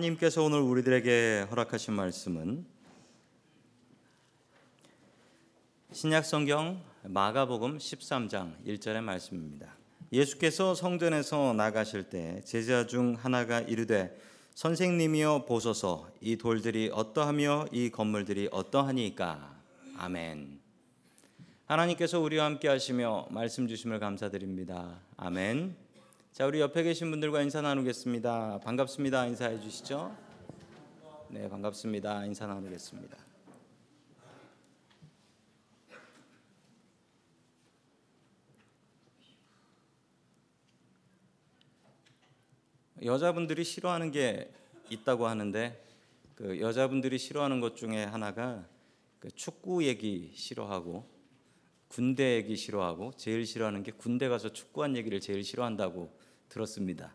하나님께서 0.00 0.42
오늘 0.42 0.60
우리들에게 0.60 1.46
허락하신 1.50 1.92
말씀은 1.94 2.64
신약 5.92 6.24
성경 6.24 6.82
마가복음 7.02 7.78
13장 7.78 8.54
1절의 8.66 9.02
말씀입니다. 9.02 9.74
예수께서 10.12 10.74
성전에서 10.74 11.52
나가실 11.52 12.04
때 12.04 12.40
제자 12.44 12.86
중 12.86 13.14
하나가 13.18 13.60
이르되 13.60 14.16
선생님이여 14.54 15.44
보소서 15.46 16.08
이 16.20 16.36
돌들이 16.36 16.90
어떠하며 16.92 17.66
이 17.72 17.90
건물들이 17.90 18.48
어떠하니까 18.52 19.54
아멘. 19.98 20.60
하나님께서 21.66 22.20
우리와 22.20 22.46
함께 22.46 22.68
하시며 22.68 23.26
말씀 23.30 23.68
주심을 23.68 23.98
감사드립니다. 23.98 24.98
아멘. 25.16 25.89
자, 26.32 26.46
우리 26.46 26.60
옆에 26.60 26.84
계신 26.84 27.10
분들과 27.10 27.42
인사 27.42 27.60
나누겠습니다. 27.60 28.60
반갑습니다. 28.62 29.26
인사해 29.26 29.60
주시죠. 29.60 30.16
네, 31.28 31.48
반갑습니다. 31.48 32.24
인사 32.24 32.46
나누겠습니다. 32.46 33.16
여자분들이 43.02 43.64
싫어하는 43.64 44.12
게 44.12 44.52
있다고 44.88 45.26
하는데 45.26 45.84
그 46.36 46.60
여자분들이 46.60 47.18
싫어하는 47.18 47.60
것 47.60 47.76
중에 47.76 48.04
하나가 48.04 48.64
그 49.18 49.32
축구 49.32 49.84
얘기 49.84 50.30
싫어하고 50.36 51.20
군대 51.88 52.36
얘기 52.36 52.54
싫어하고 52.54 53.14
제일 53.16 53.44
싫어하는 53.44 53.82
게 53.82 53.90
군대 53.90 54.28
가서 54.28 54.52
축구한 54.52 54.96
얘기를 54.96 55.18
제일 55.18 55.42
싫어한다고 55.42 56.20
들었습니다. 56.50 57.14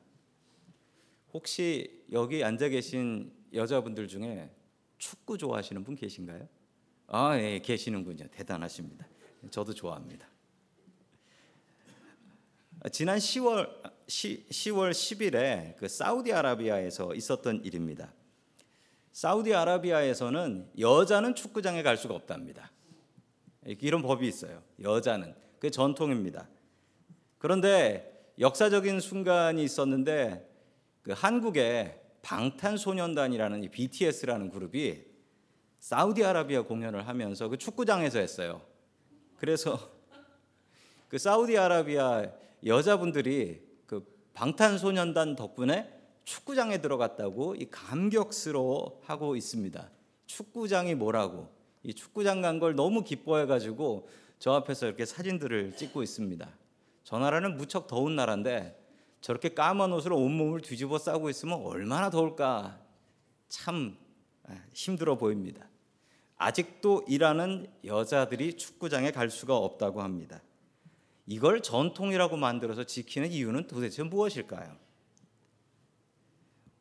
혹시 1.34 2.04
여기 2.12 2.44
앉아 2.44 2.70
계신 2.70 3.32
여자분들 3.54 4.08
중에 4.08 4.50
축구 4.98 5.38
좋아하시는 5.38 5.84
분 5.84 5.96
계신가요? 5.96 6.48
아, 7.08 7.38
예, 7.38 7.60
계시는군요. 7.60 8.28
대단하십니다. 8.32 9.08
저도 9.52 9.74
좋아합니다. 9.74 10.28
지난 12.92 13.18
10월 13.18 13.70
10월 14.08 14.92
10일에 14.92 15.76
그 15.78 15.88
사우디아라비아에서 15.88 17.14
있었던 17.16 17.64
일입니다. 17.64 18.14
사우디아라비아에서는 19.12 20.72
여자는 20.80 21.36
축구장에 21.36 21.84
갈 21.84 21.98
수가 21.98 22.16
없답니다. 22.16 22.72
이런 23.66 24.02
법이 24.02 24.28
있어요. 24.28 24.64
여자는 24.82 25.36
그 25.60 25.72
전통입니다. 25.72 26.48
그런데 27.38 28.15
역사적인 28.40 29.00
순간이 29.00 29.64
있었는데 29.64 30.50
그 31.02 31.12
한국의 31.12 32.00
방탄소년단이라는 32.22 33.70
BTS라는 33.72 34.50
그룹이 34.50 35.04
사우디아라비아 35.80 36.64
공연을 36.64 37.08
하면서 37.08 37.48
그 37.48 37.58
축구장에서 37.58 38.20
했어요. 38.20 38.62
그래서 39.38 39.78
그 41.08 41.18
사우디아라비아 41.18 42.26
여자분들이 42.66 43.62
그 43.86 44.04
방탄소년단 44.34 45.36
덕분에 45.36 45.92
축구장에 46.24 46.82
들어갔다고 46.82 47.56
이 47.56 47.68
감격스러워 47.70 49.02
하고 49.04 49.36
있습니다. 49.36 49.92
축구장이 50.26 50.96
뭐라고? 50.96 51.54
이 51.84 51.94
축구장 51.94 52.42
간 52.42 52.60
걸 52.60 52.74
너무 52.76 53.04
기뻐해 53.04 53.46
가지고 53.46 54.10
저 54.40 54.54
앞에서 54.54 54.88
이렇게 54.88 55.06
사진들을 55.06 55.78
찍고 55.78 56.02
있습니다. 56.02 56.50
저 57.06 57.20
나라는 57.20 57.56
무척 57.56 57.86
더운 57.86 58.16
나라인데 58.16 58.84
저렇게 59.22 59.50
까만 59.54 59.94
옷으로 59.94 60.18
온몸을 60.18 60.62
뒤집어 60.62 60.98
싸고 60.98 61.30
있으면 61.30 61.62
얼마나 61.62 62.10
더울까? 62.10 62.80
참 63.48 63.96
아, 64.44 64.60
힘들어 64.74 65.16
보입니다. 65.16 65.70
아직도 66.38 67.06
일하는 67.08 67.68
여자들이 67.84 68.58
축구장에 68.58 69.12
갈 69.12 69.30
수가 69.30 69.56
없다고 69.56 70.02
합니다. 70.02 70.42
이걸 71.28 71.62
전통이라고 71.62 72.38
만들어서 72.38 72.84
지키는 72.84 73.32
이유는 73.32 73.68
도대체 73.68 74.02
무엇일까요? 74.02 74.76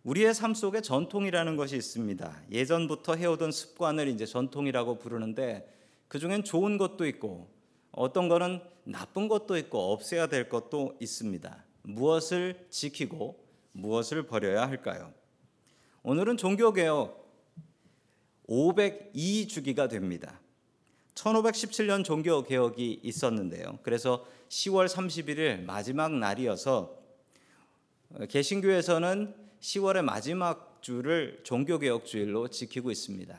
우리의 0.05 0.35
삶 0.35 0.55
속에 0.55 0.81
전통이라는 0.81 1.57
것이 1.57 1.77
있습니다. 1.77 2.43
예전부터 2.51 3.17
해오던 3.17 3.53
습관을 3.53 4.09
이제 4.09 4.25
전통이라고 4.25 4.99
부르는데 4.99 5.71
그 6.09 6.19
중엔 6.19 6.45
좋은 6.45 6.79
것도 6.79 7.07
있고 7.07 7.54
어떤 7.97 8.29
거는 8.29 8.61
나쁜 8.85 9.29
것도 9.29 9.57
있고 9.59 9.93
없애야 9.93 10.27
될 10.27 10.49
것도 10.49 10.97
있습니다. 11.01 11.65
무엇을 11.83 12.67
지키고 12.71 13.45
무엇을 13.73 14.27
버려야 14.27 14.69
할까요? 14.69 15.13
오늘은 16.03 16.37
종교개혁 16.37 17.25
502주기가 18.49 19.89
됩니다. 19.89 20.41
1517년 21.15 22.05
종교개혁이 22.05 23.01
있었는데요. 23.03 23.79
그래서 23.83 24.27
10월 24.49 24.87
31일 24.87 25.65
마지막 25.65 26.13
날이어서 26.13 26.99
개신교에서는 28.29 29.35
10월의 29.61 30.03
마지막 30.03 30.79
주를 30.83 31.41
종교개혁 31.45 32.05
주일로 32.05 32.49
지키고 32.49 32.91
있습니다. 32.91 33.39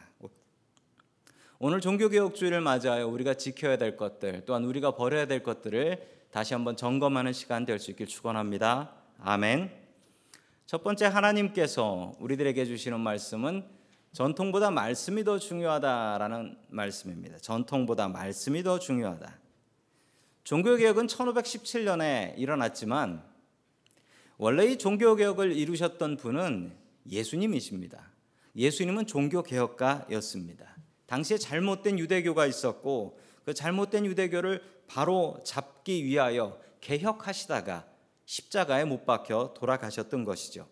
오늘 1.58 1.80
종교개혁 1.80 2.36
주일을 2.36 2.60
맞아요. 2.60 3.08
우리가 3.08 3.36
지켜야 3.36 3.78
될 3.78 3.96
것들, 3.96 4.44
또한 4.46 4.66
우리가 4.66 4.96
버려야 4.96 5.26
될 5.26 5.42
것들을 5.42 6.06
다시 6.30 6.54
한번 6.54 6.76
점검하는 6.76 7.32
시간 7.32 7.66
될 7.66 7.80
수 7.80 7.92
있길 7.92 8.08
축원합니다. 8.08 8.94
아멘. 9.20 9.72
첫 10.66 10.84
번째 10.84 11.06
하나님께서 11.06 12.12
우리들에게 12.20 12.66
주시는 12.66 13.00
말씀은 13.00 13.64
전통보다 14.12 14.70
말씀이 14.70 15.24
더 15.24 15.40
중요하다라는 15.40 16.58
말씀입니다. 16.68 17.38
전통보다 17.38 18.10
말씀이 18.10 18.62
더 18.62 18.78
중요하다. 18.78 19.40
종교개혁은 20.44 21.08
1517년에 21.08 22.38
일어났지만 22.38 23.24
원래 24.38 24.66
이 24.66 24.78
종교개혁을 24.78 25.54
이루셨던 25.54 26.18
분은 26.18 26.74
예수님이십니다. 27.10 28.12
예수님은 28.58 29.06
종교개혁가였습니다. 29.06 30.75
당시에 31.08 31.38
잘못된 31.38 32.00
유대교가 32.00 32.46
있었고 32.46 33.20
그 33.44 33.54
잘못된 33.54 34.06
유대교를 34.06 34.62
바로 34.88 35.40
잡기 35.44 36.04
위하여 36.06 36.60
개혁하시다가 36.82 37.86
십자가에 38.26 38.86
못 38.86 39.06
박혀 39.06 39.54
돌아가셨던 39.56 40.24
것이죠. 40.24 40.68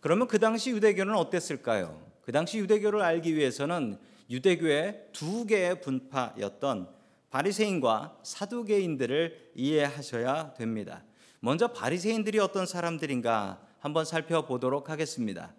그러면 0.00 0.26
그 0.28 0.38
당시 0.38 0.70
유대교는 0.70 1.14
어땠을까요? 1.14 2.00
그 2.22 2.32
당시 2.32 2.58
유대교를 2.58 3.02
알기 3.02 3.36
위해서는 3.36 3.98
유대교의 4.30 5.08
두 5.12 5.44
개의 5.46 5.80
분파였던 5.80 6.88
바리새인과 7.30 8.18
사두개인들을 8.22 9.52
이해하셔야 9.54 10.54
됩니다. 10.54 11.04
먼저 11.40 11.68
바리새인들이 11.72 12.38
어떤 12.38 12.66
사람들인가 12.66 13.60
한번 13.78 14.04
살펴보도록 14.04 14.90
하겠습니다. 14.90 15.54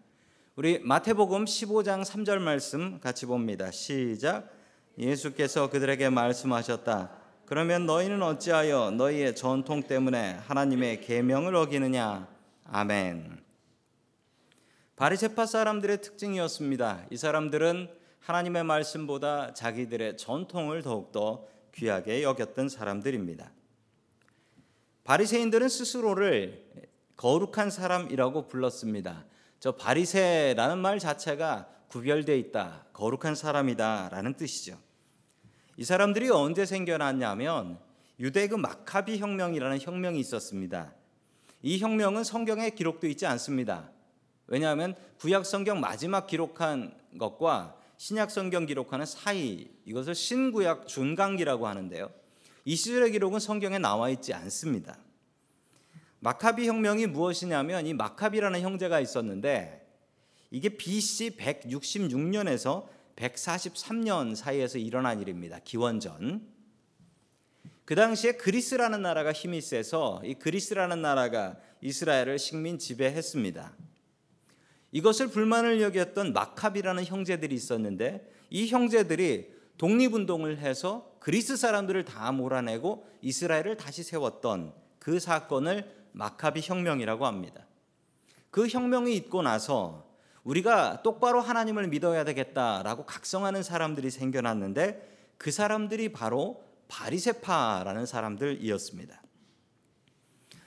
우리 0.64 0.78
마태복음 0.78 1.46
15장 1.46 2.06
3절 2.06 2.38
말씀 2.38 3.00
같이 3.00 3.26
봅니다. 3.26 3.72
시작. 3.72 4.48
예수께서 4.96 5.72
그들에게 5.72 6.12
말씀하셨다. 6.12 7.10
그러면 7.48 7.88
너희는 7.88 8.22
어찌하여 8.22 8.92
너희의 8.92 9.36
전통 9.36 9.82
때문에 9.82 10.34
하나님의 10.34 11.02
계명을 11.02 11.56
어기느냐? 11.56 12.28
아멘. 12.66 13.40
바리새파 14.98 15.48
사람들의 15.48 16.00
특징이었습니다. 16.00 17.08
이 17.10 17.18
사람들은 17.18 17.90
하나님의 18.20 18.64
말씀보다 18.64 19.56
자기들의 19.56 20.18
전통을 20.18 20.84
더욱더 20.84 21.48
귀하게 21.74 22.22
여겼던 22.22 22.70
사람들입니다. 22.70 23.52
바리새인들은 25.06 25.70
스스로를 25.70 26.64
거룩한 27.18 27.72
사람이라고 27.72 28.48
불렀습니다. 28.48 29.26
저 29.62 29.74
바리새라는 29.74 30.80
말 30.80 30.98
자체가 30.98 31.70
구별돼 31.88 32.36
있다, 32.40 32.88
거룩한 32.94 33.36
사람이다라는 33.36 34.34
뜻이죠. 34.34 34.80
이 35.78 35.84
사람들이 35.84 36.32
언제 36.32 36.66
생겨났냐면 36.66 37.78
유대그 38.20 38.56
마카비 38.56 39.20
혁명이라는 39.20 39.80
혁명이 39.80 40.20
있었습니다. 40.20 40.92
이 41.62 41.78
혁명은 41.78 42.24
성경에 42.24 42.72
기록되어 42.72 43.12
있지 43.12 43.28
않습니다. 43.28 43.92
왜냐하면 44.48 44.96
구약 45.20 45.46
성경 45.46 45.80
마지막 45.80 46.26
기록한 46.26 46.98
것과 47.20 47.76
신약 47.98 48.32
성경 48.32 48.66
기록하는 48.66 49.06
사이 49.06 49.70
이것을 49.86 50.16
신구약 50.16 50.88
중간기라고 50.88 51.68
하는데요. 51.68 52.10
이 52.66 52.76
시절의 52.76 53.12
기록은 53.12 53.40
성경에 53.40 53.78
나와 53.78 54.10
있지 54.10 54.34
않습니다. 54.34 54.98
마카비 56.24 56.68
혁명이 56.68 57.08
무엇이냐면 57.08 57.88
이 57.88 57.96
마카비라는 57.96 58.62
형제가 58.62 59.00
있었는데 59.00 59.88
이게 60.52 60.70
BC 60.70 61.32
166년에서 61.32 62.86
143년 63.16 64.36
사이에서 64.36 64.78
일어난 64.78 65.20
일입니다. 65.20 65.60
기원전. 65.64 66.48
그 67.86 67.96
당시에 67.96 68.34
그리스라는 68.34 69.02
나라가 69.02 69.32
힘이 69.32 69.62
세서 69.62 70.22
이 70.24 70.36
그리스라는 70.36 71.02
나라가 71.02 71.58
이스라엘을 71.82 72.38
식민 72.38 72.78
지배했습니다. 72.78 73.74
이것을 74.92 75.28
불만을 75.28 75.82
여겼던 75.82 76.34
마캅이라는 76.34 77.04
형제들이 77.04 77.56
있었는데 77.56 78.32
이 78.52 78.68
형제들이 78.68 79.52
독립운동을 79.80 80.60
해서 80.60 81.16
그리스 81.20 81.58
사람들을 81.58 82.06
다 82.06 82.32
몰아내고 82.32 83.08
이스라엘을 83.24 83.78
다시 83.78 84.04
세웠던 84.04 84.74
그 85.00 85.20
사건을 85.20 86.01
마카비 86.12 86.62
혁명이라고 86.62 87.26
합니다. 87.26 87.66
그 88.50 88.68
혁명이 88.68 89.16
있고 89.16 89.42
나서 89.42 90.12
우리가 90.44 91.02
똑바로 91.04 91.40
하나님을 91.40 91.88
믿어야 91.88 92.24
되겠다라고 92.24 93.06
각성하는 93.06 93.64
사람들이 93.64 94.10
생겨났는데 94.10 95.36
그 95.38 95.52
사람들이 95.52 96.12
바로 96.12 96.64
바리세파라는 96.88 98.06
사람들이었습니다. 98.06 99.22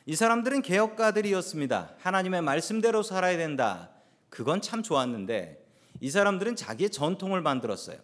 이 0.06 0.16
사람들은 0.16 0.62
개혁가들이었습니다. 0.62 1.94
하나님의 1.98 2.42
말씀대로 2.42 3.02
살아야 3.02 3.36
된다. 3.36 3.90
그건 4.28 4.60
참 4.60 4.82
좋았는데 4.82 5.64
이 6.00 6.10
사람들은 6.10 6.56
자기의 6.56 6.90
전통을 6.90 7.40
만들었어요. 7.40 7.98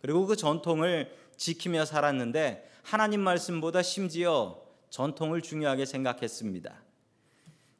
그리고 0.00 0.26
그 0.26 0.36
전통을 0.36 1.10
지키며 1.36 1.84
살았는데 1.84 2.70
하나님 2.82 3.20
말씀보다 3.20 3.82
심지어 3.82 4.62
전통을 4.90 5.42
중요하게 5.42 5.86
생각했습니다. 5.86 6.82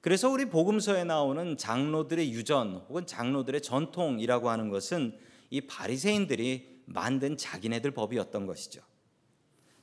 그래서 0.00 0.30
우리 0.30 0.44
복음서에 0.44 1.04
나오는 1.04 1.56
장로들의 1.56 2.32
유전 2.32 2.84
혹은 2.88 3.06
장로들의 3.06 3.60
전통이라고 3.62 4.50
하는 4.50 4.68
것은 4.68 5.18
이 5.50 5.62
바리새인들이 5.62 6.82
만든 6.84 7.36
자기네들 7.36 7.90
법이었던 7.90 8.46
것이죠. 8.46 8.82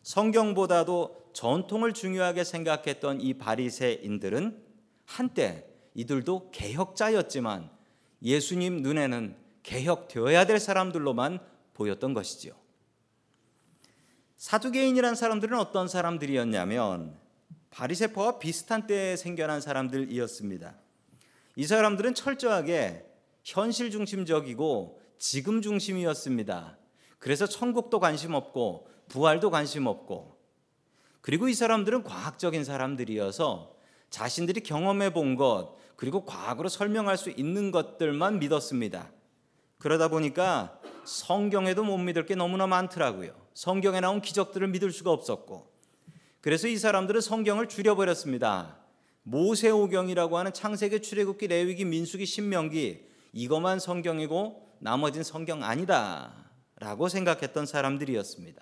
성경보다도 0.03 1.31
전통을 1.33 1.93
중요하게 1.93 2.43
생각했던 2.43 3.21
이 3.21 3.33
바리새인들은 3.33 4.63
한때 5.05 5.67
이들도 5.93 6.51
개혁자였지만 6.51 7.69
예수님 8.21 8.81
눈에는 8.81 9.35
개혁되어야 9.63 10.45
될 10.45 10.59
사람들로만 10.59 11.39
보였던 11.73 12.13
것이지요. 12.13 12.62
사두개인이란 14.43 15.15
사람들은 15.15 15.57
어떤 15.57 15.87
사람들이었냐면 15.87 17.17
바리새파와 17.69 18.39
비슷한 18.39 18.87
때에 18.87 19.15
생겨난 19.15 19.61
사람들이었습니다. 19.61 20.75
이 21.55 21.65
사람들은 21.65 22.13
철저하게 22.13 23.05
현실 23.45 23.89
중심적이고 23.89 24.99
지금 25.17 25.61
중심이었습니다. 25.61 26.77
그래서 27.19 27.47
천국도 27.47 28.01
관심 28.01 28.33
없고 28.33 28.89
부활도 29.07 29.49
관심 29.49 29.87
없고 29.87 30.37
그리고 31.21 31.47
이 31.47 31.53
사람들은 31.53 32.03
과학적인 32.03 32.65
사람들이어서 32.65 33.77
자신들이 34.09 34.59
경험해 34.59 35.13
본 35.13 35.37
것, 35.37 35.77
그리고 35.95 36.25
과학으로 36.25 36.67
설명할 36.67 37.17
수 37.17 37.29
있는 37.29 37.71
것들만 37.71 38.39
믿었습니다. 38.39 39.09
그러다 39.77 40.09
보니까 40.09 40.81
성경에도 41.05 41.85
못 41.85 41.97
믿을 41.97 42.25
게 42.25 42.35
너무나 42.35 42.67
많더라고요. 42.67 43.42
성경에 43.53 43.99
나온 43.99 44.21
기적들을 44.21 44.67
믿을 44.69 44.91
수가 44.91 45.11
없었고. 45.11 45.71
그래서 46.41 46.67
이 46.67 46.77
사람들은 46.77 47.21
성경을 47.21 47.69
줄여버렸습니다. 47.69 48.77
모세오경이라고 49.23 50.37
하는 50.37 50.51
창세기, 50.53 51.01
출애굽기, 51.01 51.47
레위기, 51.47 51.85
민수기, 51.85 52.25
신명기 52.25 53.07
이것만 53.31 53.79
성경이고 53.79 54.73
나머진 54.79 55.23
성경 55.23 55.63
아니다라고 55.63 57.07
생각했던 57.07 57.65
사람들이었습니다. 57.65 58.61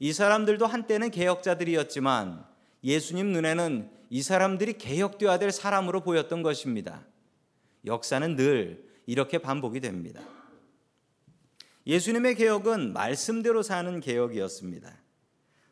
이 0.00 0.12
사람들도 0.12 0.66
한때는 0.66 1.10
개혁자들이었지만 1.10 2.44
예수님 2.82 3.32
눈에는 3.32 3.90
이 4.10 4.22
사람들이 4.22 4.78
개혁되어야 4.78 5.38
될 5.38 5.52
사람으로 5.52 6.00
보였던 6.00 6.42
것입니다. 6.42 7.06
역사는 7.86 8.34
늘 8.34 8.84
이렇게 9.06 9.38
반복이 9.38 9.80
됩니다. 9.80 10.20
예수님의 11.86 12.34
개혁은 12.34 12.92
말씀대로 12.92 13.62
사는 13.62 14.00
개혁이었습니다. 14.00 14.90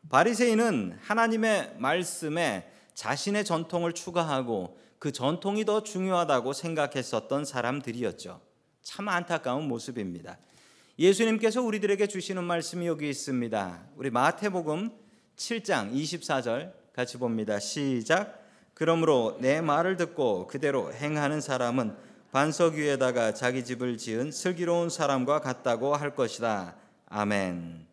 바리새인은 0.08 0.99
하나님의 1.00 1.75
말씀에 1.78 2.70
자신의 2.94 3.44
전통을 3.44 3.93
추가하고 3.93 4.78
그 4.99 5.12
전통이 5.12 5.64
더 5.64 5.82
중요하다고 5.82 6.52
생각했었던 6.52 7.44
사람들이었죠. 7.44 8.40
참 8.82 9.08
안타까운 9.08 9.69
모습입니다. 9.69 10.38
예수님께서 10.99 11.62
우리들에게 11.62 12.06
주시는 12.08 12.43
말씀이 12.43 12.87
여기 12.87 13.08
있습니다. 13.08 13.82
우리 13.96 14.11
마태복음 14.11 14.90
7장 15.37 15.93
24절 15.93 16.72
같이 16.93 17.19
봅니다. 17.19 17.61
시작. 17.61 18.43
그러므로 18.75 19.37
내 19.40 19.61
말을 19.61 19.96
듣고 19.96 20.49
그대로 20.49 20.93
행하는 20.93 21.40
사람은 21.40 21.94
반석 22.38 22.75
위에다가 22.75 23.35
자기 23.35 23.64
집을 23.64 23.99
지은 23.99 24.31
슬기로운 24.31 24.90
사람과 24.90 25.40
같다고 25.40 25.96
할 25.96 26.14
것이다. 26.14 26.76
아멘. 27.06 27.88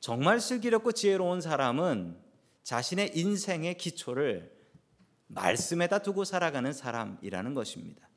정말 0.00 0.40
슬기롭고 0.40 0.90
지혜로운 0.90 1.40
사람은 1.40 2.18
자신의 2.64 3.12
인생의 3.16 3.76
기초를 3.76 4.52
말씀에다 5.28 6.00
두고 6.00 6.24
살아가는 6.24 6.72
사람이라는 6.72 7.54
것입니다. 7.54 8.08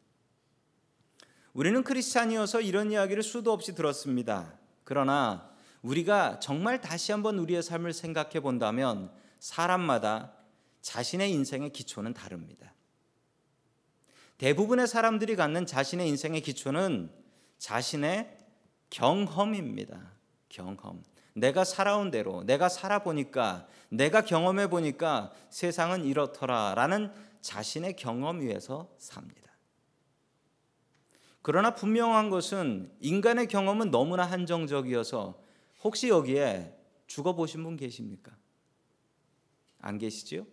우리는 1.54 1.84
크리스찬이어서 1.84 2.62
이런 2.62 2.92
이야기를 2.92 3.22
수도 3.22 3.54
없이 3.54 3.76
들었습니다. 3.76 4.58
그러나 4.84 5.52
우리가 5.84 6.40
정말 6.40 6.82
다시 6.82 7.12
한번 7.12 7.38
우리의 7.38 7.62
삶을 7.62 7.94
생각해 7.94 8.40
본다면 8.40 9.12
사람마다 9.40 10.34
자신의 10.82 11.32
인생의 11.32 11.70
기초는 11.74 12.16
다릅니다. 12.16 12.74
대부분의 14.38 14.88
사람들이 14.88 15.36
갖는 15.36 15.66
자신의 15.66 16.08
인생의 16.10 16.42
기초는 16.42 17.10
자신의 17.58 18.38
경험입니다. 18.90 20.12
경험. 20.50 21.04
내가 21.34 21.64
살아온 21.64 22.10
대로, 22.10 22.44
내가 22.44 22.70
살아보니까, 22.70 23.68
내가 23.90 24.22
경험해 24.22 24.70
보니까 24.70 25.32
세상은 25.50 26.06
이렇더라라는 26.06 27.12
자신의 27.42 27.96
경험 27.96 28.42
위에서 28.42 28.90
삽니다. 28.98 29.52
그러나 31.42 31.74
분명한 31.74 32.30
것은 32.30 32.92
인간의 33.00 33.48
경험은 33.48 33.90
너무나 33.90 34.26
한정적이어서 34.26 35.42
혹시 35.84 36.10
여기에 36.10 36.76
죽어보신 37.08 37.64
분 37.64 37.78
계십니까? 37.78 38.36
안 39.80 39.98
계시지요? 39.98 40.46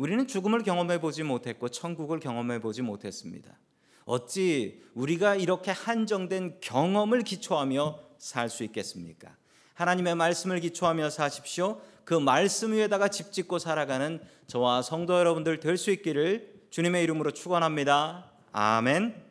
우리는 0.00 0.26
죽음을 0.26 0.62
경험해 0.62 0.98
보지 0.98 1.24
못했고 1.24 1.68
천국을 1.68 2.20
경험해 2.20 2.60
보지 2.60 2.80
못했습니다. 2.80 3.58
어찌 4.06 4.82
우리가 4.94 5.34
이렇게 5.34 5.72
한정된 5.72 6.62
경험을 6.62 7.20
기초하며 7.20 8.00
살 8.16 8.48
수 8.48 8.64
있겠습니까? 8.64 9.36
하나님의 9.74 10.14
말씀을 10.14 10.60
기초하며 10.60 11.10
사십시오. 11.10 11.82
그 12.04 12.14
말씀 12.14 12.72
위에다가 12.72 13.08
집 13.08 13.30
짓고 13.30 13.58
살아가는 13.58 14.22
저와 14.46 14.80
성도 14.80 15.18
여러분들 15.18 15.60
될 15.60 15.76
수 15.76 15.90
있기를 15.90 16.62
주님의 16.70 17.04
이름으로 17.04 17.32
축원합니다. 17.32 18.30
아멘. 18.52 19.22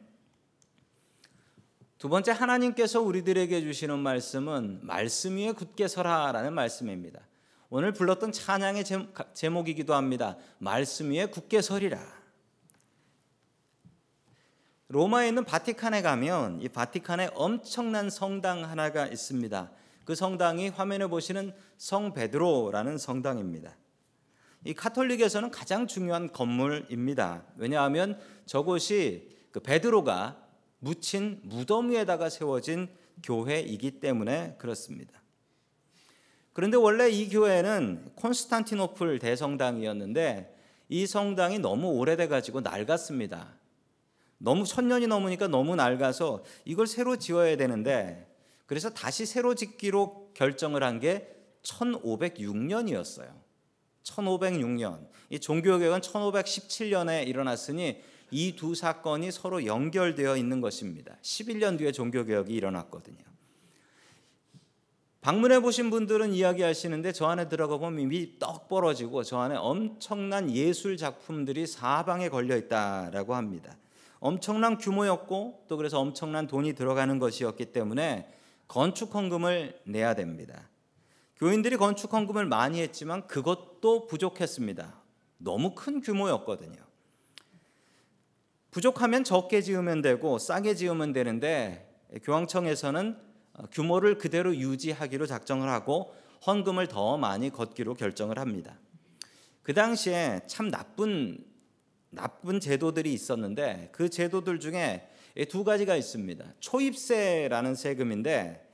두 1.98 2.10
번째 2.10 2.32
하나님께서 2.32 3.02
우리들에게 3.02 3.60
주시는 3.62 3.98
말씀은 3.98 4.82
말씀 4.84 5.36
위에 5.36 5.52
굳게 5.52 5.88
서라라는 5.88 6.54
말씀입니다. 6.54 7.22
오늘 7.72 7.94
불렀던 7.94 8.32
찬양의 8.32 8.84
제목이기도 9.36 9.94
합니다. 9.94 10.38
말씀 10.58 11.12
위에 11.12 11.28
굳게 11.28 11.62
서리라. 11.62 12.00
로마에 14.88 15.28
있는 15.28 15.46
바티칸에 15.46 16.02
가면 16.02 16.64
이 16.64 16.70
바티칸에 16.70 17.30
엄청난 17.36 18.10
성당 18.10 18.64
하나가 18.64 19.06
있습니다. 19.06 19.72
그 20.04 20.16
성당이 20.16 20.70
화면에 20.70 21.06
보시는 21.06 21.54
성 21.78 22.12
베드로라는 22.16 22.98
성당입니다. 22.98 23.78
이 24.66 24.74
카톨릭에서는 24.74 25.52
가장 25.52 25.86
중요한 25.86 26.34
건물입니다. 26.34 27.46
왜냐하면 27.56 28.20
저곳이 28.48 29.30
그 29.52 29.60
베드로가 29.60 30.44
묻힌 30.80 31.40
무덤 31.44 31.92
위에다가 31.92 32.30
세워진 32.30 32.90
교회이기 33.22 34.00
때문에 34.00 34.56
그렇습니다. 34.58 35.19
그런데 36.54 36.78
원래 36.78 37.10
이 37.10 37.30
교회는 37.30 38.12
콘스탄티노플 38.16 39.20
대성당이었는데 39.20 40.56
이 40.90 41.06
성당이 41.08 41.60
너무 41.60 41.90
오래돼 41.90 42.28
가지고 42.28 42.62
낡았습니다. 42.62 43.54
너무 44.40 44.66
천년이 44.66 45.08
넘으니까 45.08 45.48
너무 45.48 45.76
낡아서 45.76 46.44
이걸 46.66 46.88
새로 46.88 47.18
지어야 47.18 47.56
되는데 47.58 48.28
그래서 48.66 48.90
다시 48.90 49.26
새로 49.26 49.56
짓기로 49.56 50.32
결정을 50.34 50.84
한 50.84 51.00
게 51.00 51.36
1506년이었어요. 51.64 53.30
1506년. 54.04 55.08
이 55.30 55.40
종교개혁은 55.40 56.02
1517년에 56.02 57.28
일어났으니 57.28 58.02
이 58.32 58.56
두 58.56 58.76
사건이 58.76 59.32
서로 59.32 59.66
연결되어 59.66 60.38
있는 60.38 60.62
것입니다. 60.62 61.18
11년 61.22 61.78
뒤에 61.78 61.92
종교개혁이 61.92 62.54
일어났거든요. 62.54 63.29
방문해 65.22 65.60
보신 65.60 65.90
분들은 65.90 66.34
이야기하시는데 66.34 67.12
저 67.12 67.28
안에 67.28 67.50
들어가 67.50 67.78
보면 67.78 68.00
이미 68.00 68.40
떡 68.40 68.70
벌어지고 68.70 69.24
저 69.24 69.40
안에 69.40 69.56
엄청난 69.58 70.50
예술 70.50 70.96
작품들이 70.96 71.68
사방에 71.68 72.30
걸려 72.30 72.56
있다라고 72.56 73.36
합니다. 73.36 73.76
엄청난 74.20 74.78
규모였고 74.78 75.66
또 75.68 75.78
그래서 75.78 76.00
엄청난 76.00 76.48
돈이 76.48 76.74
들어가는 76.74 77.20
것이었기 77.20 77.74
때문에 77.74 78.32
건축 78.68 79.14
헌금을 79.14 79.82
내야 79.86 80.14
됩니다. 80.14 80.70
교인들이 81.36 81.76
건축 81.76 82.14
헌금을 82.14 82.46
많이 82.46 82.82
했지만 82.82 83.28
그것도 83.28 84.08
부족했습니다. 84.08 85.02
너무 85.38 85.76
큰 85.76 86.00
규모였거든요. 86.02 86.80
부족하면 88.72 89.24
적게 89.24 89.62
지으면 89.62 90.02
되고 90.02 90.38
싸게 90.38 90.76
지으면 90.76 91.12
되는데 91.12 91.90
교황청에서는 92.24 93.29
규모를 93.72 94.18
그대로 94.18 94.56
유지하기로 94.56 95.26
작정을 95.26 95.70
하고 95.70 96.14
헌금을 96.46 96.88
더 96.88 97.18
많이 97.18 97.50
걷기로 97.50 97.96
결정을 97.96 98.40
합니다. 98.40 98.80
그 99.62 99.74
당시에 99.74 100.42
참 100.48 100.72
나쁜 100.72 101.44
나쁜 102.12 102.60
제도들이 102.60 103.14
있었는데 103.14 103.90
그 103.92 104.10
제도들 104.10 104.60
중에 104.60 105.08
두 105.50 105.64
가지가 105.64 105.96
있습니다. 105.96 106.44
초입세라는 106.60 107.76
세금인데 107.76 108.68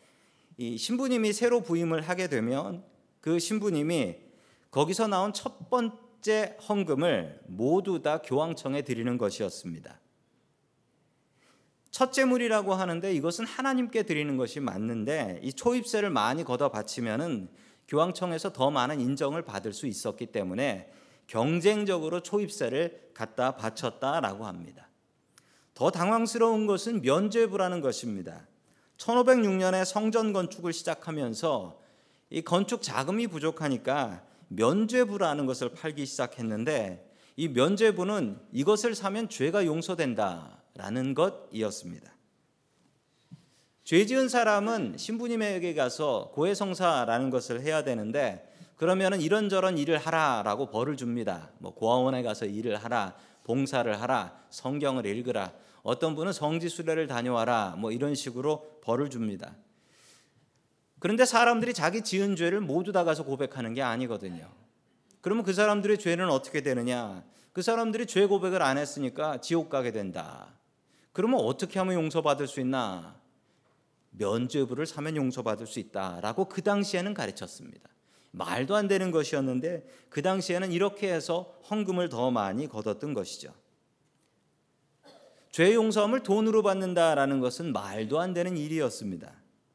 이 0.58 0.77
신부님이 0.77 1.34
새로 1.34 1.62
부임을 1.62 2.01
하게 2.01 2.27
되면 2.27 2.84
그 3.20 3.39
신부님이 3.39 4.15
거기서 4.72 5.08
나온 5.08 5.34
첫 5.34 5.70
번째 5.70 6.58
헌금을 6.68 7.42
모두 7.48 8.01
다 8.01 8.22
교황청에 8.22 8.84
드리는 8.84 9.18
것이었습니다. 9.18 10.00
첫째물이라고 11.96 12.74
하는데 12.74 13.14
이것은 13.14 13.46
하나님께 13.46 14.04
드리는 14.04 14.36
것이 14.36 14.60
맞는데 14.60 15.40
이 15.42 15.54
초입세를 15.54 16.10
많이 16.10 16.44
걷어 16.44 16.68
바치면은 16.70 17.48
교황청에서 17.88 18.52
더 18.52 18.70
많은 18.70 19.00
인정을 19.00 19.44
받을 19.44 19.72
수 19.72 19.88
있었기 19.88 20.25
때문에 20.25 20.92
경쟁적으로 21.28 22.20
초입세를 22.20 23.12
갖다 23.14 23.56
바쳤다라고 23.56 24.46
합니다. 24.46 24.90
더 25.74 25.90
당황스러운 25.90 26.68
것은 26.68 27.02
면죄부라는 27.02 27.80
것입니다. 27.80 28.46
1506년에 28.98 29.86
성전 29.86 30.34
건축을 30.34 30.74
시작하면서 30.74 31.80
이 32.30 32.42
건축 32.42 32.82
자금이 32.82 33.28
부족하니까 33.28 34.22
면죄부라는 34.50 35.46
것을 35.46 35.70
팔기 35.70 36.06
시작했는데 36.06 37.10
이 37.38 37.48
면죄부는 37.48 38.38
이것을 38.52 38.96
사면 38.96 39.30
죄가 39.30 39.66
용서된다 39.66 40.64
라는 40.75 41.13
것이었습니다. 41.13 42.13
죄 43.84 44.05
지은 44.05 44.29
사람은 44.29 44.98
신부님에게 44.98 45.74
가서 45.74 46.32
고해성사라는 46.34 47.29
것을 47.29 47.62
해야 47.62 47.84
되는데 47.84 48.51
그러면은 48.75 49.22
이런저런 49.22 49.77
일을 49.77 49.98
하라라고 49.98 50.70
벌을 50.70 50.98
줍니다. 50.98 51.51
뭐 51.60 51.74
고아원에 51.74 52.24
가서 52.24 52.46
일을 52.46 52.75
하라, 52.77 53.15
봉사를 53.44 54.01
하라, 54.01 54.38
성경을 54.50 55.05
읽으라. 55.05 55.53
어떤 55.84 56.15
분은 56.15 56.34
성지 56.34 56.67
수레를 56.67 57.08
다녀와라. 57.08 57.75
뭐 57.77 57.91
이런 57.91 58.15
식으로 58.15 58.79
벌을 58.82 59.10
줍니다. 59.10 59.55
그런데 61.00 61.25
사람들이 61.25 61.74
자기 61.74 62.01
지은 62.01 62.36
죄를 62.36 62.60
모두 62.60 62.91
다 62.91 63.03
가서 63.03 63.24
고백하는 63.24 63.75
게 63.75 63.84
아니거든요. 63.84 64.50
그러면 65.22 65.44
그 65.44 65.53
사람들의 65.53 66.00
죄는 66.00 66.29
어떻게 66.29 66.62
되느냐? 66.62 67.24
그 67.53 67.62
사람들이 67.62 68.08
죄 68.08 68.25
고백을 68.25 68.62
안 68.62 68.77
했으니까 68.77 69.39
지옥 69.39 69.70
가게 69.70 69.91
된다. 69.91 70.55
그러면 71.15 71.39
어떻게 71.39 71.79
하면 71.79 71.95
용서받을 71.95 72.45
수 72.45 72.60
있나? 72.60 73.15
면죄부를 74.12 74.86
사면 74.86 75.15
용서받을 75.15 75.65
수 75.65 75.79
있다라고 75.79 76.50
그 76.50 76.62
당시에는 76.62 77.13
가르쳤습니다. 77.13 77.89
말도 78.31 78.75
안 78.75 78.89
되는 78.89 79.12
것이었는데 79.12 79.88
그 80.10 80.22
당시에는 80.22 80.74
이렇게 80.74 81.13
해서 81.13 81.57
헌금을 81.72 82.10
더 82.10 82.31
많이 82.31 82.67
걷었던 82.67 83.13
것이죠. 83.13 83.53
죄 85.51 85.74
용서함을 85.74 86.24
돈으로 86.24 86.62
받는다라는 86.63 87.39
것은 87.39 87.72
말도 87.72 88.19
안 88.19 88.34
되는 88.34 88.57
일이었습니다. 88.57 89.31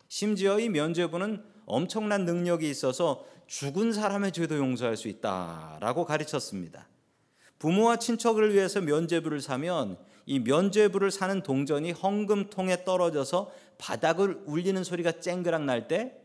심지어 0.09 0.61
이 0.61 0.69
면죄부는 0.69 1.43
엄청난 1.65 2.27
능력이 2.27 2.69
있어서 2.69 3.25
죽은 3.47 3.95
사람의 3.95 4.33
죄도 4.33 4.59
용서할 4.59 4.99
수 4.99 5.09
있다라고 5.09 6.05
가르쳤습니다. 6.05 6.87
부모와 7.59 7.97
친척을 7.97 8.53
위해서 8.53 8.83
면죄부를 8.83 9.41
사면 9.41 9.97
이 10.31 10.39
면죄부를 10.39 11.11
사는 11.11 11.43
동전이 11.43 11.91
헌금통에 11.91 12.85
떨어져서 12.85 13.51
바닥을 13.79 14.45
울리는 14.47 14.85
소리가 14.85 15.19
쨍그랑 15.19 15.67
날 15.67 15.89
때 15.89 16.17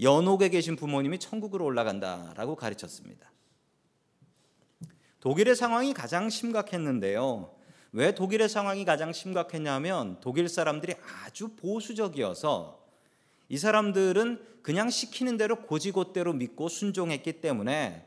연옥에 0.00 0.48
계신 0.48 0.74
부모님이 0.74 1.18
천국으로 1.18 1.66
올라간다라고 1.66 2.56
가르쳤습니다. 2.56 3.30
독일의 5.20 5.54
상황이 5.54 5.92
가장 5.92 6.30
심각했는데요. 6.30 7.54
왜 7.92 8.14
독일의 8.14 8.48
상황이 8.48 8.86
가장 8.86 9.12
심각했냐면 9.12 10.16
독일 10.22 10.48
사람들이 10.48 10.94
아주 11.22 11.48
보수적이어서 11.56 12.86
이 13.50 13.58
사람들은 13.58 14.62
그냥 14.62 14.88
시키는 14.88 15.36
대로 15.36 15.56
고지고대로 15.56 16.32
믿고 16.32 16.70
순종했기 16.70 17.42
때문에 17.42 18.06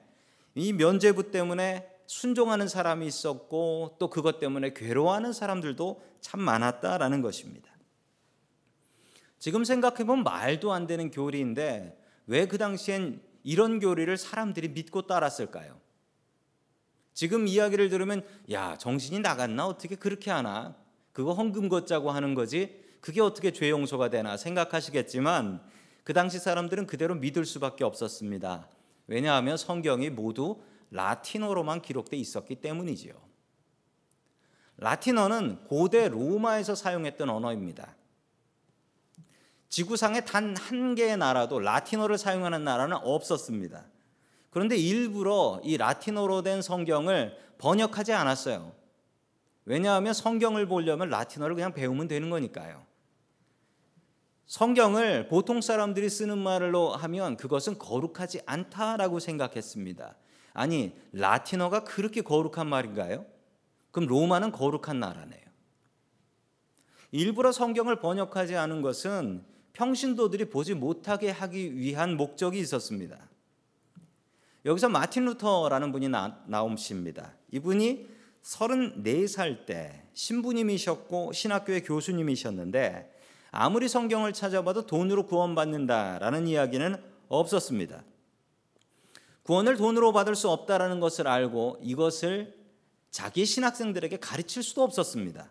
이 0.55 0.73
면죄부 0.73 1.29
때문에 1.29 1.98
순종하는 2.09 2.67
사람이 2.67 3.05
있었고 3.05 3.97
또 3.99 4.09
그것 4.09 4.39
때문에 4.39 4.73
괴로워하는 4.73 5.31
사람들도 5.31 6.01
참 6.21 6.41
많았다라는 6.41 7.21
것입니다. 7.21 7.71
지금 9.37 9.63
생각해보면 9.63 10.23
말도 10.23 10.73
안 10.73 10.87
되는 10.87 11.11
교리인데 11.11 11.95
왜 12.25 12.47
그 12.47 12.57
당시엔 12.57 13.21
이런 13.43 13.79
교리를 13.79 14.17
사람들이 14.17 14.69
믿고 14.69 15.03
따랐을까요? 15.03 15.79
지금 17.13 17.47
이야기를 17.47 17.89
들으면 17.89 18.25
야 18.51 18.75
정신이 18.75 19.19
나갔나 19.19 19.67
어떻게 19.67 19.95
그렇게 19.95 20.31
하나 20.31 20.75
그거 21.13 21.33
헌금 21.33 21.69
걷자고 21.69 22.09
하는 22.09 22.33
거지 22.33 22.83
그게 23.01 23.21
어떻게 23.21 23.53
죄 23.53 23.69
용서가 23.69 24.09
되나 24.09 24.35
생각하시겠지만 24.35 25.61
그 26.03 26.13
당시 26.13 26.39
사람들은 26.39 26.87
그대로 26.87 27.13
믿을 27.13 27.45
수밖에 27.45 27.83
없었습니다. 27.83 28.67
왜냐하면 29.05 29.57
성경이 29.57 30.09
모두 30.09 30.59
라틴어로만 30.91 31.81
기록돼 31.81 32.17
있었기 32.17 32.55
때문이지요. 32.55 33.13
라틴어는 34.77 35.65
고대 35.65 36.07
로마에서 36.07 36.75
사용했던 36.75 37.29
언어입니다. 37.29 37.95
지구상에 39.69 40.21
단 40.21 40.55
한 40.57 40.95
개의 40.95 41.17
나라도 41.17 41.59
라틴어를 41.59 42.17
사용하는 42.17 42.63
나라는 42.63 42.97
없었습니다. 42.97 43.85
그런데 44.49 44.75
일부러 44.75 45.61
이 45.63 45.77
라틴어로 45.77 46.41
된 46.41 46.61
성경을 46.61 47.37
번역하지 47.59 48.13
않았어요. 48.13 48.73
왜냐하면 49.65 50.13
성경을 50.13 50.67
보려면 50.67 51.09
라틴어를 51.09 51.55
그냥 51.55 51.73
배우면 51.73 52.07
되는 52.07 52.29
거니까요. 52.29 52.83
성경을 54.47 55.27
보통 55.27 55.61
사람들이 55.61 56.09
쓰는 56.09 56.39
말로 56.39 56.89
하면 56.95 57.37
그것은 57.37 57.77
거룩하지 57.77 58.41
않다라고 58.47 59.19
생각했습니다. 59.19 60.15
아니, 60.53 60.93
라틴어가 61.11 61.83
그렇게 61.83 62.21
거룩한 62.21 62.67
말인가요? 62.67 63.25
그럼 63.91 64.07
로마는 64.07 64.51
거룩한 64.51 64.99
나라네요. 64.99 65.41
일부러 67.11 67.51
성경을 67.51 67.99
번역하지 67.99 68.55
않은 68.55 68.81
것은 68.81 69.43
평신도들이 69.73 70.49
보지 70.49 70.73
못하게 70.73 71.31
하기 71.31 71.75
위한 71.77 72.17
목적이 72.17 72.59
있었습니다. 72.59 73.17
여기서 74.65 74.89
마틴 74.89 75.25
루터라는 75.25 75.91
분이 75.91 76.09
나, 76.09 76.43
나옴십니다. 76.47 77.33
이분이 77.51 78.07
34살 78.43 79.65
때 79.65 80.03
신부님이셨고 80.13 81.31
신학교의 81.33 81.83
교수님이셨는데 81.83 83.15
아무리 83.51 83.87
성경을 83.87 84.33
찾아봐도 84.33 84.85
돈으로 84.85 85.25
구원받는다라는 85.25 86.47
이야기는 86.47 87.01
없었습니다. 87.29 88.03
구원을 89.49 89.77
돈으로 89.77 90.11
받을 90.11 90.35
수 90.35 90.47
없다라는 90.51 90.99
것을 90.99 91.27
알고 91.27 91.79
이것을 91.81 92.55
자기 93.09 93.47
신학생들에게 93.47 94.19
가르칠 94.19 94.61
수도 94.61 94.83
없었습니다. 94.83 95.49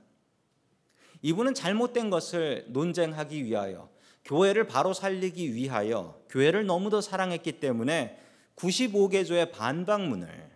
이분은 1.22 1.54
잘못된 1.54 2.08
것을 2.08 2.66
논쟁하기 2.68 3.44
위하여 3.44 3.90
교회를 4.24 4.68
바로 4.68 4.94
살리기 4.94 5.52
위하여 5.52 6.22
교회를 6.28 6.64
너무도 6.64 7.00
사랑했기 7.00 7.58
때문에 7.58 8.22
95개조의 8.54 9.50
반박문을 9.50 10.48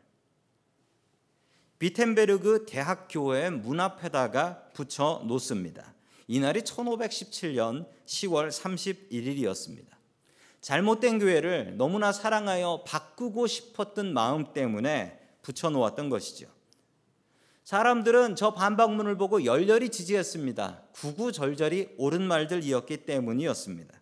비텐베르그 1.81 2.67
대학교회 2.67 3.51
문 3.51 3.81
앞에다가 3.81 4.69
붙여 4.73 5.21
놓습니다. 5.27 5.93
이날이 6.29 6.61
1517년 6.61 7.89
10월 8.07 8.53
31일이었습니다. 8.53 9.92
잘못된 10.63 11.19
교회를 11.19 11.77
너무나 11.77 12.13
사랑하여 12.13 12.85
바꾸고 12.87 13.47
싶었던 13.49 14.15
마음 14.15 14.53
때문에 14.53 15.19
붙여 15.43 15.71
놓았던 15.71 16.09
것이죠. 16.09 16.47
사람들은 17.65 18.37
저 18.37 18.55
반박문을 18.55 19.17
보고 19.17 19.45
열렬히 19.45 19.91
지지했습니다. 19.91 20.83
구구절절이 20.93 21.95
옳은 21.99 22.23
말들이었기 22.23 22.99
때문이었습니다. 22.99 24.01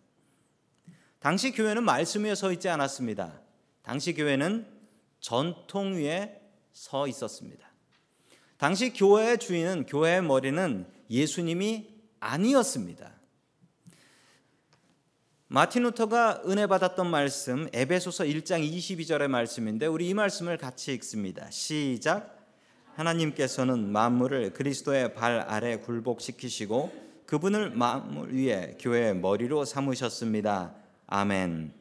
당시 1.19 1.51
교회는 1.51 1.83
말씀 1.83 2.25
위에 2.25 2.35
서 2.35 2.51
있지 2.51 2.69
않았습니다. 2.69 3.41
당시 3.81 4.13
교회는 4.13 4.67
전통 5.19 5.95
위에 5.95 6.41
서 6.73 7.07
있었습니다. 7.07 7.67
당시 8.57 8.93
교회의 8.93 9.39
주인은 9.39 9.87
교회의 9.87 10.21
머리는 10.23 10.85
예수님이 11.09 11.89
아니었습니다. 12.19 13.20
마틴 15.53 15.83
루터가 15.83 16.43
은혜 16.47 16.65
받았던 16.65 17.11
말씀 17.11 17.67
에베소서 17.73 18.23
1장 18.23 18.65
22절의 18.65 19.27
말씀인데 19.27 19.85
우리 19.85 20.07
이 20.07 20.13
말씀을 20.13 20.57
같이 20.57 20.93
읽습니다. 20.93 21.51
시작 21.51 22.37
하나님께서는 22.95 23.91
만물을 23.91 24.53
그리스도의 24.53 25.13
발 25.13 25.41
아래 25.41 25.75
굴복시키시고 25.75 26.93
그분을 27.25 27.71
만물 27.71 28.33
위에 28.33 28.77
교회의 28.79 29.17
머리로 29.17 29.65
삼으셨습니다. 29.65 30.73
아멘. 31.07 31.73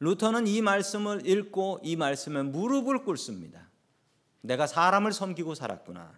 루터는 0.00 0.48
이 0.48 0.60
말씀을 0.60 1.28
읽고 1.28 1.78
이 1.84 1.94
말씀에 1.94 2.42
무릎을 2.42 3.04
꿇습니다. 3.04 3.68
내가 4.40 4.66
사람을 4.66 5.12
섬기고 5.12 5.54
살았구나. 5.54 6.10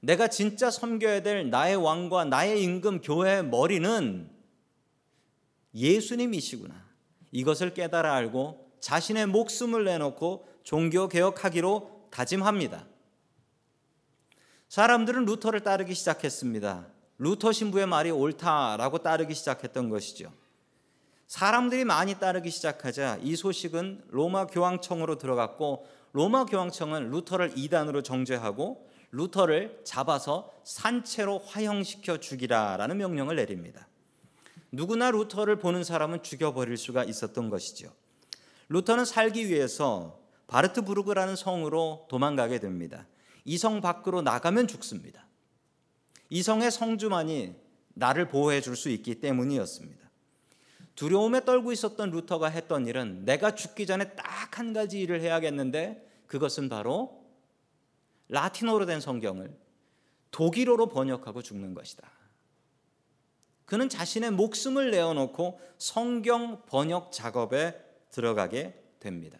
내가 0.00 0.28
진짜 0.28 0.70
섬겨야 0.70 1.22
될 1.22 1.48
나의 1.48 1.76
왕과 1.76 2.26
나의 2.26 2.62
임금 2.62 3.00
교회의 3.00 3.46
머리는 3.46 4.33
예수님이시구나. 5.74 6.74
이것을 7.32 7.74
깨달아 7.74 8.14
알고 8.14 8.72
자신의 8.80 9.26
목숨을 9.26 9.84
내놓고 9.84 10.46
종교 10.62 11.08
개혁하기로 11.08 12.08
다짐합니다. 12.10 12.86
사람들은 14.68 15.24
루터를 15.24 15.60
따르기 15.60 15.94
시작했습니다. 15.94 16.86
루터 17.18 17.52
신부의 17.52 17.86
말이 17.86 18.10
옳다라고 18.10 18.98
따르기 18.98 19.34
시작했던 19.34 19.88
것이죠. 19.88 20.32
사람들이 21.26 21.84
많이 21.84 22.14
따르기 22.14 22.50
시작하자 22.50 23.18
이 23.22 23.34
소식은 23.34 24.04
로마 24.08 24.46
교황청으로 24.46 25.18
들어갔고 25.18 25.86
로마 26.12 26.44
교황청은 26.44 27.10
루터를 27.10 27.52
이단으로 27.56 28.02
정죄하고 28.02 28.88
루터를 29.10 29.80
잡아서 29.84 30.52
산채로 30.64 31.38
화형시켜 31.38 32.18
죽이라라는 32.18 32.96
명령을 32.96 33.36
내립니다. 33.36 33.88
누구나 34.74 35.10
루터를 35.10 35.58
보는 35.58 35.84
사람은 35.84 36.22
죽여버릴 36.22 36.76
수가 36.76 37.04
있었던 37.04 37.48
것이죠. 37.50 37.92
루터는 38.68 39.04
살기 39.04 39.48
위해서 39.48 40.20
바르트부르크라는 40.46 41.36
성으로 41.36 42.06
도망가게 42.08 42.58
됩니다. 42.60 43.06
이 43.44 43.58
성 43.58 43.80
밖으로 43.80 44.22
나가면 44.22 44.66
죽습니다. 44.68 45.26
이 46.30 46.42
성의 46.42 46.70
성주만이 46.70 47.54
나를 47.94 48.28
보호해 48.28 48.60
줄 48.60 48.74
수 48.76 48.88
있기 48.88 49.20
때문이었습니다. 49.20 50.02
두려움에 50.96 51.44
떨고 51.44 51.72
있었던 51.72 52.10
루터가 52.10 52.48
했던 52.48 52.86
일은 52.86 53.24
내가 53.24 53.54
죽기 53.54 53.86
전에 53.86 54.14
딱 54.14 54.34
한 54.54 54.72
가지 54.72 55.00
일을 55.00 55.20
해야겠는데 55.20 56.08
그것은 56.28 56.68
바로 56.68 57.24
라틴어로 58.28 58.86
된 58.86 59.00
성경을 59.00 59.52
독일어로 60.30 60.88
번역하고 60.90 61.42
죽는 61.42 61.74
것이다. 61.74 62.08
그는 63.64 63.88
자신의 63.88 64.30
목숨을 64.32 64.90
내어놓고 64.90 65.60
성경 65.78 66.62
번역 66.66 67.12
작업에 67.12 67.80
들어가게 68.10 68.80
됩니다. 69.00 69.38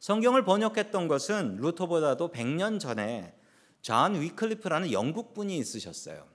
성경을 0.00 0.44
번역했던 0.44 1.08
것은 1.08 1.56
루터보다도 1.56 2.30
100년 2.30 2.78
전에 2.80 3.34
존 3.80 4.20
위클리프라는 4.20 4.92
영국 4.92 5.34
분이 5.34 5.56
있으셨어요. 5.58 6.26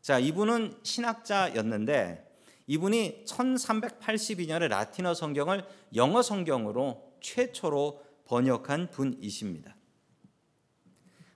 자, 0.00 0.18
이분은 0.18 0.80
신학자였는데 0.82 2.28
이분이 2.66 3.24
1382년에 3.26 4.68
라틴어 4.68 5.14
성경을 5.14 5.64
영어 5.94 6.22
성경으로 6.22 7.12
최초로 7.20 8.02
번역한 8.24 8.90
분이십니다. 8.90 9.76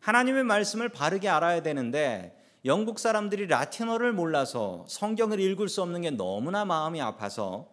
하나님의 0.01 0.45
말씀을 0.45 0.89
바르게 0.89 1.29
알아야 1.29 1.63
되는데 1.63 2.37
영국 2.67 2.99
사람들이 2.99 3.47
라틴어를 3.47 4.13
몰라서 4.13 4.85
성경을 4.89 5.39
읽을 5.39 5.69
수 5.69 5.83
없는 5.83 6.01
게 6.01 6.11
너무나 6.11 6.65
마음이 6.65 7.01
아파서 7.01 7.69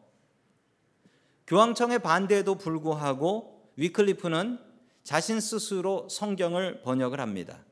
교황청의 1.48 2.00
반대에도 2.00 2.56
불구하고 2.56 3.72
위클리프는 3.76 4.60
자신 5.04 5.40
스스로 5.40 6.08
성경을 6.10 6.84
번역을 6.84 7.20
합니다. 7.20 7.66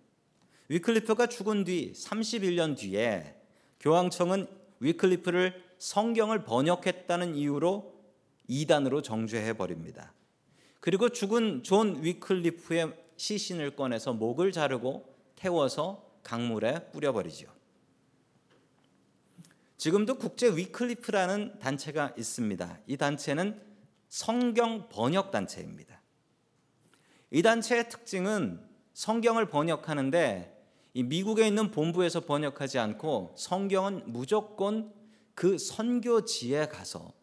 위클리프가 0.69 1.27
죽은 1.27 1.63
뒤 1.63 1.93
31년 1.93 2.75
뒤에 2.75 3.35
교황청은 3.79 4.47
위클리프를 4.79 5.63
성경을 5.77 6.43
번역했다는 6.43 7.35
이유로 7.35 7.93
이단으로 8.47 9.03
정죄해 9.03 9.53
버립니다. 9.53 10.11
그리고 10.79 11.09
죽은 11.09 11.61
존 11.61 12.03
위클리프의 12.03 12.93
시신을 13.15 13.75
꺼내서 13.75 14.13
목을 14.13 14.51
자르고 14.51 15.05
태워서 15.35 16.10
강물에 16.23 16.91
뿌려버리죠. 16.91 17.47
지금도 19.77 20.15
국제 20.15 20.55
위클리프라는 20.55 21.59
단체가 21.59 22.13
있습니다. 22.17 22.79
이 22.85 22.97
단체는 22.97 23.59
성경 24.09 24.89
번역 24.89 25.31
단체입니다. 25.31 25.99
이 27.31 27.41
단체의 27.41 27.89
특징은 27.89 28.61
성경을 28.93 29.49
번역하는데 29.49 30.61
미국에 30.93 31.47
있는 31.47 31.71
본부에서 31.71 32.21
번역하지 32.21 32.77
않고 32.77 33.33
성경은 33.37 34.03
무조건 34.11 34.93
그 35.33 35.57
선교지에 35.57 36.67
가서 36.67 37.13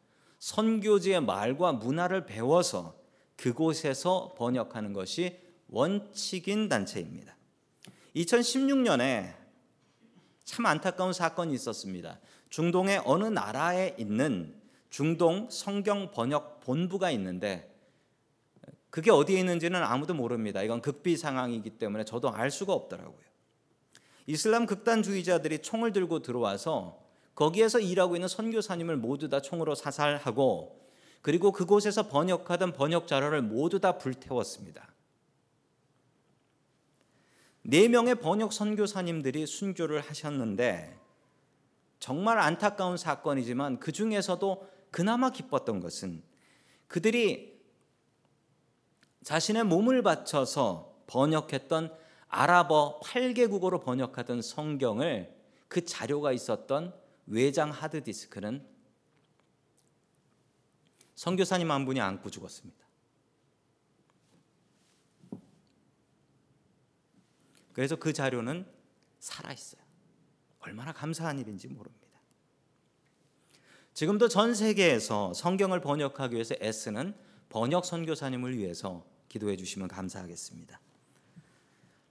선교지의 0.41 1.21
말과 1.21 1.73
문화를 1.73 2.27
배워서 2.27 2.99
그곳에서 3.37 4.35
번역하는 4.37 4.93
것이 4.93 5.39
원칙인 5.69 6.69
단체입니다. 6.69 7.38
2016년에 8.19 9.35
참 10.45 10.67
안타까운 10.67 11.13
사건이 11.13 11.55
있었습니다. 11.55 12.19
중동의 12.51 13.03
어느 13.05 13.25
나라에 13.25 13.95
있는 13.99 14.55
중동 14.91 15.49
성경 15.51 16.11
번역 16.11 16.61
본부가 16.61 17.11
있는데 17.13 17.75
그게 18.91 19.11
어디에 19.11 19.39
있는지는 19.39 19.83
아무도 19.83 20.15
모릅니다. 20.15 20.63
이건 20.63 20.81
극비 20.81 21.17
상황이기 21.17 21.71
때문에 21.71 22.05
저도 22.05 22.31
알 22.31 22.51
수가 22.51 22.73
없더라고요. 22.73 23.29
이슬람 24.27 24.67
극단주의자들이 24.67 25.61
총을 25.61 25.93
들고 25.93 26.21
들어와서 26.21 27.03
거기에서 27.35 27.79
일하고 27.79 28.17
있는 28.17 28.29
선교사님을 28.29 28.97
모두 28.97 29.29
다 29.29 29.41
총으로 29.41 29.75
사살하고 29.75 30.89
그리고 31.21 31.53
그곳에서 31.53 32.09
번역하던 32.09 32.73
번역 32.73 33.07
자료를 33.07 33.43
모두 33.43 33.81
다 33.81 33.99
불태웠습니다. 33.99 34.89
네 37.71 37.87
명의 37.87 38.15
번역 38.15 38.55
선교사님들이 38.55 39.47
순교를 39.47 40.01
하셨는데 40.01 40.99
정말 41.99 42.39
안타까운 42.39 42.97
사건이지만 42.97 43.79
그 43.79 43.93
중에서도 43.93 44.67
그나마 44.91 45.29
기뻤던 45.29 45.81
것은 45.81 46.23
그들이 46.87 47.61
자신의 49.23 49.65
몸을 49.65 50.03
바쳐서 50.03 51.03
번역했던 51.09 51.95
아랍어 52.29 53.01
8개국어로 53.01 53.85
번역하던 53.85 54.41
성경을 54.41 55.37
그 55.69 55.85
자료가 55.85 56.33
있었던 56.33 56.99
외장 57.27 57.71
하드디스크는 57.71 58.67
선교사님 61.17 61.71
한 61.71 61.85
분이 61.85 62.01
안고 62.01 62.31
죽었습니다. 62.31 62.88
그래서 67.79 67.95
그 67.95 68.13
자료는 68.13 68.67
살아 69.21 69.53
있어요. 69.53 69.81
얼마나 70.59 70.93
감사한 70.93 71.39
일인지 71.39 71.69
모릅니다. 71.69 72.19
지금도 73.95 74.27
전 74.27 74.53
세계에서 74.53 75.33
성경을 75.33 75.81
번역하기 75.81 76.35
위해서 76.35 76.57
애쓰는 76.61 77.15
번역 77.49 77.85
선교사님을 77.85 78.59
위해서 78.59 79.07
기도해 79.29 79.57
주시면 79.57 79.87
감사하겠습니다. 79.87 80.81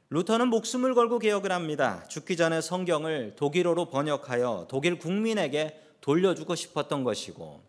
루터는 0.10 0.47
목숨을 0.47 0.95
걸고 0.95 1.19
개혁을 1.19 1.51
합니다. 1.51 2.08
죽기 2.08 2.38
전에 2.38 2.62
성경을 2.62 3.36
독일어로 3.36 3.89
번역하여 3.89 4.67
독일 4.69 4.97
국민에게 4.97 5.84
돌려주고 5.99 6.56
싶었던 6.56 7.03
것이고 7.03 7.62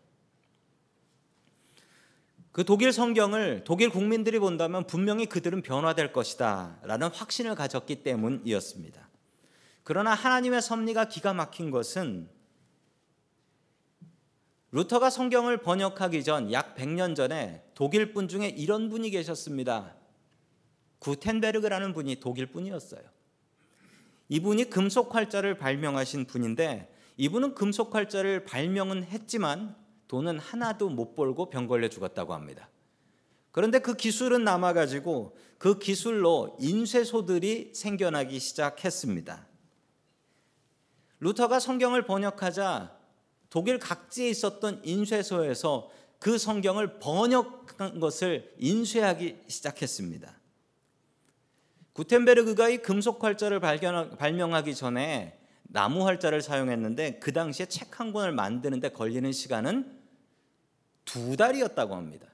그 2.59 2.65
독일 2.65 2.91
성경을 2.91 3.63
독일 3.63 3.89
국민들이 3.89 4.37
본다면 4.37 4.85
분명히 4.85 5.27
그들은 5.27 5.61
변화될 5.61 6.11
것이다 6.11 6.79
라는 6.83 7.07
확신을 7.07 7.55
가졌기 7.55 8.03
때문이었습니다. 8.03 9.07
그러나 9.83 10.13
하나님의 10.13 10.61
섭리가 10.61 11.05
기가 11.05 11.33
막힌 11.33 11.71
것은 11.71 12.29
루터가 14.71 15.09
성경을 15.09 15.61
번역하기 15.61 16.21
전 16.25 16.51
약 16.51 16.75
100년 16.75 17.15
전에 17.15 17.63
독일 17.75 18.11
분 18.11 18.27
중에 18.27 18.49
이런 18.49 18.89
분이 18.89 19.09
계셨습니다. 19.11 19.95
구텐베르그라는 20.99 21.93
분이 21.93 22.19
독일 22.19 22.47
분이었어요. 22.47 23.03
이분이 24.27 24.69
금속 24.69 25.15
활자를 25.15 25.57
발명하신 25.57 26.25
분인데 26.25 26.93
이분은 27.15 27.55
금속 27.55 27.95
활자를 27.95 28.43
발명은 28.43 29.05
했지만 29.05 29.78
돈은 30.09 30.39
하나도 30.39 30.89
못 30.89 31.15
벌고 31.15 31.49
병 31.49 31.67
걸려 31.67 31.87
죽었다고 31.87 32.33
합니다. 32.33 32.67
그런데 33.51 33.79
그 33.79 33.93
기술은 33.93 34.43
남아 34.43 34.73
가지고 34.73 35.37
그 35.57 35.79
기술로 35.79 36.57
인쇄소들이 36.59 37.71
생겨나기 37.73 38.39
시작했습니다. 38.39 39.47
루터가 41.19 41.59
성경을 41.59 42.05
번역하자 42.05 42.97
독일 43.49 43.79
각지에 43.79 44.29
있었던 44.29 44.81
인쇄소에서 44.83 45.91
그 46.17 46.37
성경을 46.37 46.99
번역한 46.99 47.99
것을 47.99 48.53
인쇄하기 48.57 49.43
시작했습니다. 49.47 50.37
구텐베르그가 51.93 52.69
이 52.69 52.77
금속 52.79 53.23
활자를 53.23 53.59
발견, 53.59 54.17
발명하기 54.17 54.73
전에 54.73 55.39
나무 55.63 56.05
활자를 56.07 56.41
사용했는데 56.41 57.19
그 57.19 57.31
당시에 57.31 57.67
책 57.67 57.99
한 57.99 58.13
권을 58.13 58.31
만드는데 58.31 58.89
걸리는 58.89 59.29
시간은 59.31 59.98
두 61.11 61.35
달이었다고 61.35 61.95
합니다. 61.95 62.27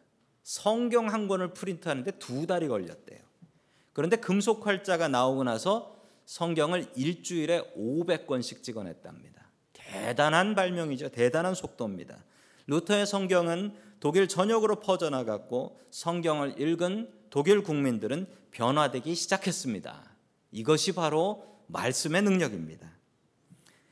성경 0.43 1.07
한 1.07 1.27
권을 1.27 1.53
프린트하는데 1.53 2.11
두 2.19 2.45
달이 2.45 2.67
걸렸대요. 2.67 3.19
그런데 3.93 4.17
금속 4.17 4.67
활자가 4.67 5.07
나오고 5.07 5.45
나서 5.45 5.97
성경을 6.25 6.91
일주일에 6.95 7.73
500권씩 7.77 8.63
찍어냈답니다. 8.63 9.49
대단한 9.71 10.55
발명이죠. 10.55 11.09
대단한 11.09 11.55
속도입니다. 11.55 12.23
루터의 12.67 13.05
성경은 13.05 13.75
독일 14.01 14.27
전역으로 14.27 14.81
퍼져나갔고 14.81 15.79
성경을 15.91 16.59
읽은 16.59 17.09
독일 17.29 17.63
국민들은 17.63 18.27
변화되기 18.51 19.15
시작했습니다. 19.15 20.03
이것이 20.51 20.93
바로 20.93 21.45
말씀의 21.67 22.23
능력입니다. 22.23 22.91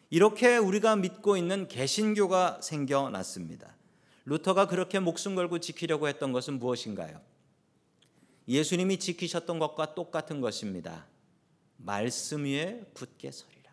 이렇게 0.10 0.58
우리가 0.58 0.98
믿고 0.98 1.38
있는 1.38 1.68
개신교가 1.68 2.60
생겨났습니다. 2.62 3.74
루터가 4.26 4.68
그렇게 4.68 5.00
목숨 5.00 5.36
걸고 5.36 5.60
지키려고 5.60 6.08
했던 6.08 6.32
것은 6.32 6.60
무엇인가요? 6.60 7.20
예수님이 8.48 9.00
지키셨던 9.00 9.60
것과 9.60 9.96
똑같은 9.96 10.42
것입니다. 10.42 11.06
말씀 11.78 12.46
위에 12.46 12.84
굳게 12.94 13.32
서리라. 13.32 13.72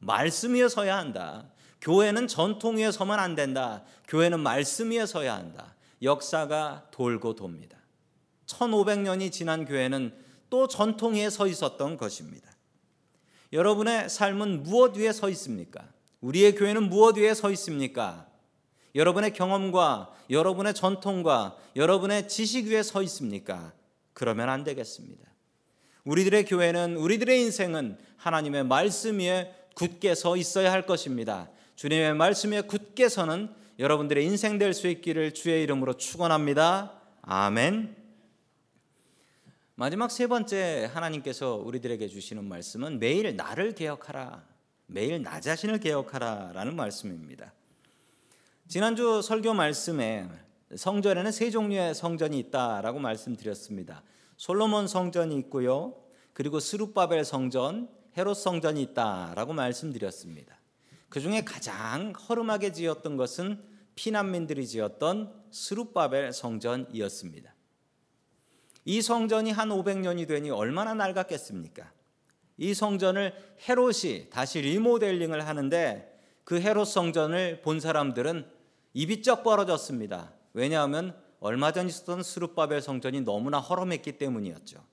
말씀 0.00 0.54
위에 0.54 0.68
서야 0.68 0.96
한다. 0.96 1.50
교회는 1.80 2.28
전통 2.28 2.76
위에 2.76 2.90
서면 2.90 3.18
안 3.18 3.34
된다. 3.34 3.84
교회는 4.08 4.40
말씀 4.40 4.90
위에 4.90 5.06
서야 5.06 5.34
한다. 5.34 5.74
역사가 6.02 6.88
돌고 6.90 7.34
돕니다. 7.34 7.78
1500년이 8.46 9.30
지난 9.32 9.64
교회는 9.64 10.14
또 10.50 10.66
전통 10.66 11.14
위에 11.14 11.30
서 11.30 11.46
있었던 11.46 11.96
것입니다. 11.96 12.50
여러분의 13.52 14.08
삶은 14.08 14.62
무엇 14.62 14.96
위에 14.96 15.12
서 15.12 15.28
있습니까? 15.30 15.88
우리의 16.20 16.54
교회는 16.54 16.88
무엇 16.88 17.16
위에 17.16 17.34
서 17.34 17.50
있습니까? 17.52 18.26
여러분의 18.94 19.32
경험과 19.32 20.14
여러분의 20.30 20.74
전통과 20.74 21.56
여러분의 21.76 22.28
지식 22.28 22.66
위에 22.66 22.82
서 22.82 23.02
있습니까? 23.02 23.72
그러면 24.12 24.48
안 24.48 24.64
되겠습니다. 24.64 25.22
우리들의 26.04 26.44
교회는 26.46 26.96
우리들의 26.96 27.40
인생은 27.42 27.98
하나님의 28.16 28.64
말씀 28.64 29.18
위에 29.18 29.54
굳게 29.74 30.14
서 30.14 30.36
있어야 30.36 30.72
할 30.72 30.86
것입니다. 30.86 31.48
주님의 31.76 32.14
말씀 32.14 32.52
위에 32.52 32.62
굳게 32.62 33.08
서는 33.08 33.50
여러분들의 33.78 34.24
인생 34.24 34.58
될 34.58 34.74
수 34.74 34.88
있기를 34.88 35.34
주의 35.34 35.62
이름으로 35.62 35.94
축원합니다. 35.94 37.00
아멘. 37.22 37.96
마지막 39.76 40.10
세 40.10 40.26
번째 40.26 40.90
하나님께서 40.92 41.54
우리들에게 41.54 42.08
주시는 42.08 42.44
말씀은 42.44 42.98
매일 42.98 43.36
나를 43.36 43.76
개혁하라. 43.76 44.44
매일 44.86 45.22
나 45.22 45.40
자신을 45.40 45.78
개혁하라라는 45.78 46.74
말씀입니다. 46.74 47.52
지난주 48.68 49.22
설교 49.22 49.54
말씀에 49.54 50.28
성전에는 50.76 51.32
세 51.32 51.50
종류의 51.50 51.94
성전이 51.94 52.38
있다라고 52.38 52.98
말씀드렸습니다. 52.98 54.02
솔로몬 54.36 54.86
성전이 54.86 55.34
있고요. 55.38 55.94
그리고 56.34 56.60
스룹바벨 56.60 57.24
성전, 57.24 57.88
헤롯 58.18 58.36
성전이 58.36 58.82
있다라고 58.82 59.54
말씀드렸습니다. 59.54 60.60
그 61.08 61.18
중에 61.18 61.44
가장 61.44 62.12
허름하게 62.12 62.72
지었던 62.72 63.16
것은 63.16 63.58
피난민들이 63.94 64.66
지었던 64.66 65.32
스룹바벨 65.50 66.34
성전이었습니다. 66.34 67.54
이 68.84 69.00
성전이 69.00 69.50
한 69.50 69.70
500년이 69.70 70.28
되니 70.28 70.50
얼마나 70.50 70.92
낡았겠습니까? 70.92 71.90
이 72.58 72.74
성전을 72.74 73.32
헤롯이 73.66 74.28
다시 74.28 74.60
리모델링을 74.60 75.46
하는데 75.46 76.18
그 76.44 76.60
헤롯 76.60 76.86
성전을 76.86 77.62
본 77.62 77.80
사람들은 77.80 78.57
입이 78.94 79.22
쩍 79.22 79.42
벌어졌습니다. 79.42 80.32
왜냐하면 80.52 81.14
얼마 81.40 81.72
전 81.72 81.86
있었던 81.86 82.22
스룹바벨 82.22 82.82
성전이 82.82 83.20
너무나 83.22 83.58
허름했기 83.58 84.18
때문이었죠. 84.18 84.84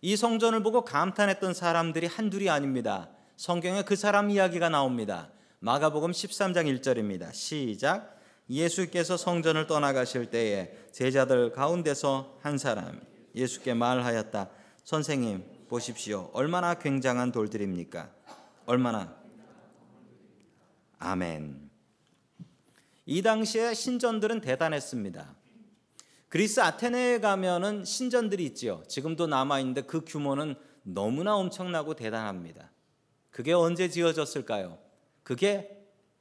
이 0.00 0.16
성전을 0.16 0.62
보고 0.62 0.84
감탄했던 0.84 1.54
사람들이 1.54 2.06
한둘이 2.06 2.50
아닙니다. 2.50 3.08
성경에 3.36 3.82
그 3.82 3.96
사람 3.96 4.30
이야기가 4.30 4.68
나옵니다. 4.68 5.30
마가복음 5.60 6.12
13장 6.12 6.80
1절입니다. 6.80 7.32
시작. 7.32 8.18
예수께서 8.50 9.16
성전을 9.16 9.66
떠나가실 9.66 10.30
때에 10.30 10.72
제자들 10.92 11.52
가운데서 11.52 12.38
한 12.40 12.58
사람 12.58 13.00
예수께 13.34 13.74
말하였다. 13.74 14.48
선생님 14.84 15.44
보십시오. 15.68 16.30
얼마나 16.32 16.74
굉장한 16.74 17.30
돌들입니까? 17.30 18.10
얼마나 18.66 19.14
아멘. 20.98 21.67
이 23.10 23.22
당시에 23.22 23.72
신전들은 23.72 24.42
대단했습니다. 24.42 25.34
그리스 26.28 26.60
아테네에 26.60 27.20
가면은 27.20 27.82
신전들이 27.82 28.44
있지요. 28.44 28.82
지금도 28.86 29.26
남아 29.26 29.60
있는데 29.60 29.80
그 29.80 30.04
규모는 30.04 30.56
너무나 30.82 31.34
엄청나고 31.36 31.94
대단합니다. 31.94 32.70
그게 33.30 33.54
언제 33.54 33.88
지어졌을까요? 33.88 34.78
그게 35.22 35.74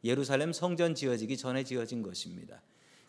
예루살렘 0.05 0.53
성전 0.53 0.95
지어지기 0.95 1.35
전에 1.35 1.65
지어진 1.65 2.01
것입니다. 2.01 2.61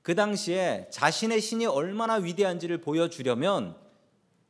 그 0.02 0.16
당시에 0.16 0.88
자신의 0.90 1.40
신이 1.40 1.66
얼마나 1.66 2.14
위대한지를 2.14 2.80
보여주려면 2.80 3.76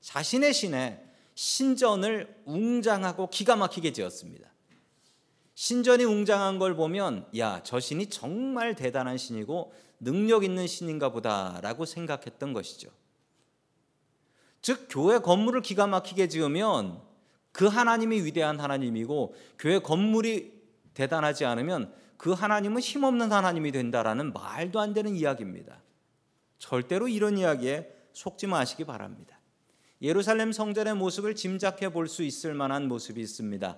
자신의 0.01 0.55
신에 0.55 1.05
신전을 1.35 2.35
웅장하고 2.47 3.29
기가 3.29 3.57
막히게 3.57 3.93
지었습니다. 3.93 4.49
신전이 5.59 6.05
웅장한 6.05 6.61
걸 6.61 6.77
보면 6.77 7.27
야, 7.37 7.61
저 7.65 7.81
신이 7.81 8.11
정말 8.11 8.77
대단한 8.77 9.19
신이고 9.19 9.73
능력 9.99 10.45
있는 10.45 10.69
신인가 10.69 11.09
보다라고 11.09 11.85
생각했던 11.85 12.53
것이죠. 12.53 12.91
즉 14.63 14.87
교회 14.89 15.19
건물을 15.19 15.63
기가 15.63 15.89
막히게 15.89 16.29
지으면 16.29 17.03
그 17.51 17.67
하나님이 17.67 18.23
위대한 18.23 18.61
하나님이고 18.61 19.35
교회 19.59 19.81
건물이 19.81 20.63
대단하지 20.95 21.45
않으면 21.45 21.93
그 22.17 22.31
하나님은 22.31 22.81
힘없는 22.81 23.33
하나님이 23.33 23.73
된다라는 23.73 24.33
말도 24.33 24.79
안 24.79 24.93
되는 24.95 25.17
이야기입니다. 25.17 25.83
절대로 26.59 27.09
이런 27.09 27.37
이야기에 27.37 27.93
속지 28.13 28.47
마시기 28.47 28.85
바랍니다. 28.85 29.41
예루살렘 30.03 30.53
성전의 30.53 30.95
모습을 30.95 31.35
짐작해 31.35 31.89
볼 31.89 32.07
수 32.07 32.23
있을 32.23 32.55
만한 32.55 32.87
모습이 32.87 33.21
있습니다. 33.21 33.77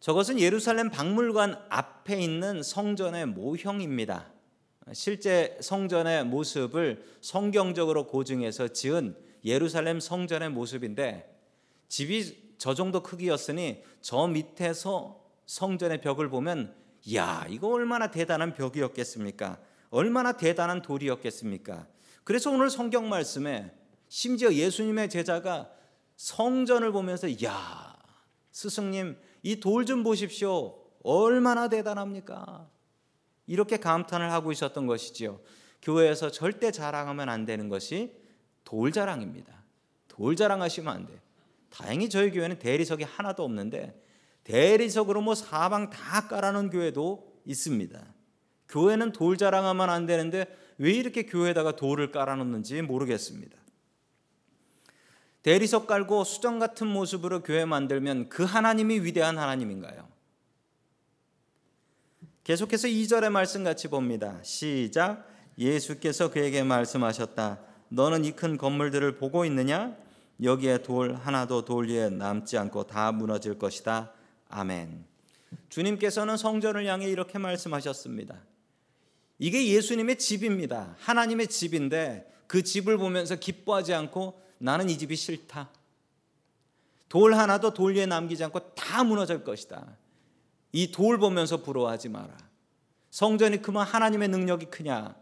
저것은 0.00 0.40
예루살렘 0.40 0.88
박물관 0.88 1.62
앞에 1.68 2.18
있는 2.18 2.62
성전의 2.62 3.26
모형입니다. 3.26 4.32
실제 4.94 5.58
성전의 5.60 6.24
모습을 6.24 7.04
성경적으로 7.20 8.06
고증해서 8.06 8.68
지은 8.68 9.14
예루살렘 9.44 10.00
성전의 10.00 10.50
모습인데 10.50 11.38
집이 11.88 12.54
저 12.56 12.74
정도 12.74 13.02
크기였으니 13.02 13.82
저 14.00 14.26
밑에서 14.26 15.22
성전의 15.44 16.00
벽을 16.00 16.30
보면 16.30 16.74
야, 17.14 17.46
이거 17.50 17.68
얼마나 17.68 18.10
대단한 18.10 18.54
벽이었겠습니까? 18.54 19.58
얼마나 19.90 20.32
대단한 20.32 20.80
돌이었겠습니까? 20.80 21.86
그래서 22.24 22.50
오늘 22.50 22.70
성경 22.70 23.08
말씀에 23.10 23.72
심지어 24.08 24.52
예수님의 24.52 25.10
제자가 25.10 25.70
성전을 26.16 26.90
보면서 26.92 27.30
야, 27.44 27.96
스승님 28.52 29.16
이 29.42 29.60
돌 29.60 29.84
좀 29.86 30.02
보십시오. 30.02 30.78
얼마나 31.02 31.68
대단합니까? 31.68 32.68
이렇게 33.46 33.78
감탄을 33.78 34.30
하고 34.32 34.52
있었던 34.52 34.86
것이지요. 34.86 35.40
교회에서 35.82 36.30
절대 36.30 36.70
자랑하면 36.70 37.28
안 37.28 37.46
되는 37.46 37.68
것이 37.68 38.12
돌 38.64 38.92
자랑입니다. 38.92 39.64
돌 40.08 40.36
자랑하시면 40.36 40.94
안 40.94 41.06
돼. 41.06 41.20
다행히 41.70 42.10
저희 42.10 42.30
교회는 42.30 42.58
대리석이 42.58 43.04
하나도 43.04 43.42
없는데 43.44 44.00
대리석으로 44.44 45.22
뭐 45.22 45.34
사방 45.34 45.88
다 45.90 46.28
깔아놓은 46.28 46.70
교회도 46.70 47.32
있습니다. 47.46 48.14
교회는 48.68 49.12
돌 49.12 49.36
자랑하면 49.36 49.88
안 49.88 50.06
되는데 50.06 50.46
왜 50.78 50.92
이렇게 50.92 51.24
교회에다가 51.24 51.76
돌을 51.76 52.10
깔아놓는지 52.10 52.82
모르겠습니다. 52.82 53.56
대리석 55.42 55.86
깔고 55.86 56.24
수정 56.24 56.58
같은 56.58 56.86
모습으로 56.86 57.42
교회 57.42 57.64
만들면 57.64 58.28
그 58.28 58.44
하나님이 58.44 59.00
위대한 59.00 59.38
하나님인가요? 59.38 60.08
계속해서 62.44 62.88
2절의 62.88 63.30
말씀 63.30 63.64
같이 63.64 63.88
봅니다. 63.88 64.38
시작. 64.42 65.26
예수께서 65.58 66.30
그에게 66.30 66.62
말씀하셨다. 66.62 67.60
너는 67.88 68.24
이 68.24 68.32
큰 68.32 68.56
건물들을 68.56 69.16
보고 69.16 69.44
있느냐? 69.44 69.96
여기에 70.42 70.82
돌 70.82 71.14
하나도 71.14 71.64
돌 71.64 71.88
위에 71.88 72.08
남지 72.08 72.56
않고 72.56 72.84
다 72.84 73.12
무너질 73.12 73.58
것이다. 73.58 74.12
아멘. 74.48 75.04
주님께서는 75.68 76.36
성전을 76.36 76.86
향해 76.86 77.08
이렇게 77.08 77.38
말씀하셨습니다. 77.38 78.36
이게 79.38 79.68
예수님의 79.68 80.18
집입니다. 80.18 80.94
하나님의 80.98 81.48
집인데 81.48 82.30
그 82.46 82.62
집을 82.62 82.98
보면서 82.98 83.36
기뻐하지 83.36 83.94
않고 83.94 84.40
나는 84.62 84.90
이 84.90 84.98
집이 84.98 85.16
싫다. 85.16 85.70
돌 87.08 87.34
하나도 87.34 87.72
돌 87.74 87.96
위에 87.96 88.06
남기지 88.06 88.44
않고 88.44 88.74
다 88.74 89.02
무너질 89.02 89.42
것이다. 89.42 89.96
이 90.72 90.92
돌 90.92 91.18
보면서 91.18 91.62
부러워하지 91.62 92.10
마라. 92.10 92.36
성전이 93.10 93.62
크면 93.62 93.84
하나님의 93.84 94.28
능력이 94.28 94.66
크냐? 94.66 95.16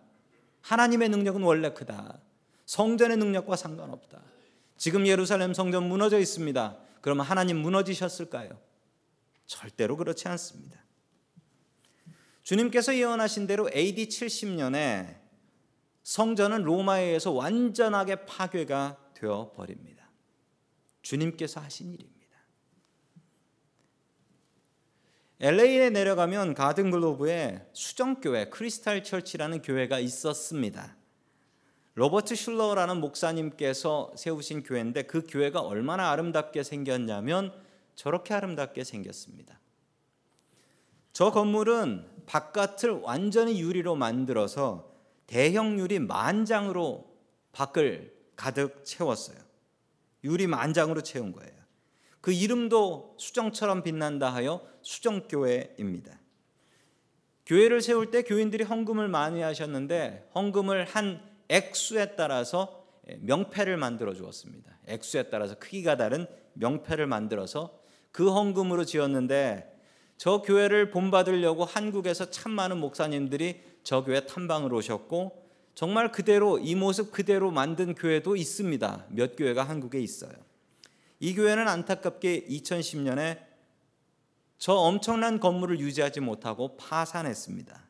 하나님의 0.61 1.09
능력은 1.09 1.43
원래 1.43 1.73
크다. 1.73 2.19
성전의 2.67 3.17
능력과 3.17 3.57
상관없다. 3.57 4.21
지금 4.77 5.07
예루살렘 5.07 5.55
성전 5.55 5.89
무너져 5.89 6.19
있습니다. 6.19 6.77
그러면 7.01 7.25
하나님 7.25 7.59
무너지셨을까요? 7.59 8.59
절대로 9.47 9.97
그렇지 9.97 10.29
않습니다. 10.29 10.79
주님께서 12.43 12.95
예언하신 12.97 13.47
대로 13.47 13.71
AD 13.75 14.09
70년에 14.09 15.17
성전은 16.03 16.63
로마에 16.65 17.05
의해서 17.05 17.31
완전하게 17.31 18.27
파괴가 18.27 18.97
되어 19.19 19.53
버립니다. 19.55 20.09
주님께서 21.03 21.61
하신 21.61 21.93
일입니다. 21.93 22.19
LA에 25.41 25.91
내려가면 25.91 26.55
가든글로브에 26.55 27.69
수정교회 27.73 28.51
크리스탈 28.51 29.05
철치라는 29.05 29.63
교회가 29.63 29.99
있었습니다. 30.01 30.97
로버트 31.95 32.35
슐러라는 32.35 33.01
목사님께서 33.01 34.13
세우신 34.17 34.63
교회인데 34.63 35.03
그 35.05 35.27
교회가 35.29 35.61
얼마나 35.61 36.11
아름답게 36.11 36.63
생겼냐면 36.63 37.53
저렇게 37.95 38.35
아름답게 38.35 38.85
생겼습니다. 38.85 39.61
저 41.13 41.33
건물은 41.33 42.09
바깥을 42.27 42.91
완전히 43.03 43.61
유리로 43.61 43.97
만들어서 43.97 44.93
대형 45.27 45.79
유리 45.79 45.99
만 45.99 46.45
장으로 46.45 47.17
밖을 47.53 48.18
가득 48.39 48.85
채웠어요. 48.85 49.37
유리 50.23 50.47
만장으로 50.47 51.03
채운 51.03 51.33
거예요. 51.33 51.53
그 52.21 52.33
이름도 52.33 53.17
수정처럼 53.19 53.83
빛난다 53.83 54.33
하여 54.33 54.65
수정교회입니다. 54.83 56.19
교회를 57.47 57.83
세울 57.83 58.11
때 58.13 58.23
교인들이 58.23 58.63
헌금을 58.63 59.09
많이 59.09 59.41
하셨는데 59.41 60.31
헌금을 60.35 60.85
한 60.85 61.21
액수에 61.49 62.15
따라서 62.15 62.87
명패를 63.21 63.77
만들어 63.77 64.15
주었습니다. 64.15 64.79
액수에 64.87 65.25
따라서 65.25 65.57
크기가 65.59 65.97
다른 65.97 66.27
명패를 66.53 67.07
만들어서 67.09 67.81
그 68.13 68.31
헌금으로 68.31 68.85
지었는데 68.85 69.77
저 70.17 70.43
교회를 70.43 70.91
본받으려고 70.91 71.65
한국에서 71.65 72.31
참 72.31 72.53
많은 72.53 72.79
목사님들이 72.79 73.61
저 73.83 74.05
교회 74.05 74.27
탐방을 74.27 74.73
오셨고 74.73 75.48
정말 75.79 76.11
그대로 76.11 76.59
이 76.59 76.75
모습 76.75 77.13
그대로 77.13 77.53
만든 77.53 77.95
교회도 77.95 78.35
있습니다. 78.35 79.07
몇 79.11 79.37
교회가 79.37 79.63
한국에 79.63 80.01
있어요. 80.01 80.33
이 81.21 81.37
교회는 81.37 81.69
안타깝게 81.69 82.47
2010년에 82.49 83.39
저 84.59 84.73
엄청난 84.73 85.39
건물을 85.39 85.79
유지하지 85.79 86.19
못하고 86.19 86.77
파산했습니다. 86.79 87.81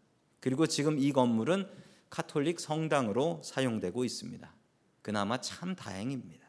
그리고 0.41 0.67
지금 0.67 0.99
이 0.99 1.13
건물은 1.13 1.67
카톨릭 2.11 2.61
성당으로 2.61 3.41
사용되고 3.43 4.05
있습니다. 4.05 4.55
그나마 5.01 5.41
참 5.41 5.75
다행입니다. 5.75 6.47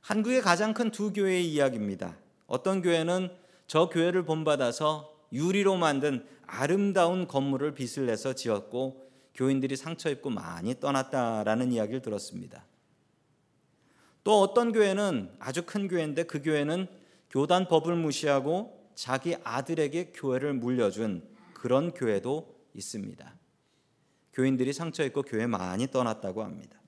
한국의 0.00 0.40
가장 0.40 0.72
큰 0.72 0.90
두 0.90 1.12
교회의 1.12 1.46
이야기입니다. 1.46 2.16
어떤 2.46 2.80
교회는 2.80 3.36
저 3.66 3.90
교회를 3.90 4.24
본받아서 4.24 5.14
유리로 5.34 5.76
만든 5.76 6.26
아름다운 6.46 7.28
건물을 7.28 7.74
빚을 7.74 8.06
내서 8.06 8.32
지었고 8.32 9.09
교인들이 9.34 9.76
상처 9.76 10.10
입고 10.10 10.30
많이 10.30 10.78
떠났다라는 10.78 11.72
이야기를 11.72 12.02
들었습니다. 12.02 12.66
또 14.22 14.40
어떤 14.40 14.72
교회는 14.72 15.30
아주 15.38 15.62
큰 15.64 15.88
교회인데 15.88 16.24
그 16.24 16.42
교회는 16.42 16.86
교단 17.30 17.68
법을 17.68 17.96
무시하고 17.96 18.90
자기 18.94 19.36
아들에게 19.44 20.12
교회를 20.14 20.52
물려준 20.54 21.26
그런 21.54 21.92
교회도 21.92 22.54
있습니다. 22.74 23.34
교인들이 24.32 24.72
상처 24.72 25.04
입고 25.04 25.22
교회 25.22 25.46
많이 25.46 25.86
떠났다고 25.86 26.42
합니다. 26.42 26.78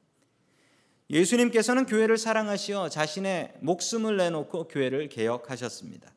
예수님께서는 1.11 1.87
교회를 1.87 2.17
사랑하시어 2.17 2.89
자신의 2.89 3.55
목숨을 3.61 4.17
내놓고 4.17 4.69
교회를 4.69 5.09
개혁하셨습니다. 5.09 6.13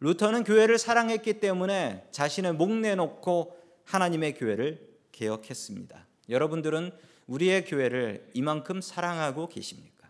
루터는 0.00 0.44
교회를 0.44 0.78
사랑했기 0.78 1.40
때문에 1.40 2.06
자신의 2.10 2.54
목 2.54 2.72
내놓고 2.72 3.56
하나님의 3.84 4.34
교회를 4.34 4.87
개혁했습니다. 5.18 6.06
여러분들은 6.28 6.92
우리의 7.26 7.64
교회를 7.64 8.30
이만큼 8.34 8.80
사랑하고 8.80 9.48
계십니까? 9.48 10.08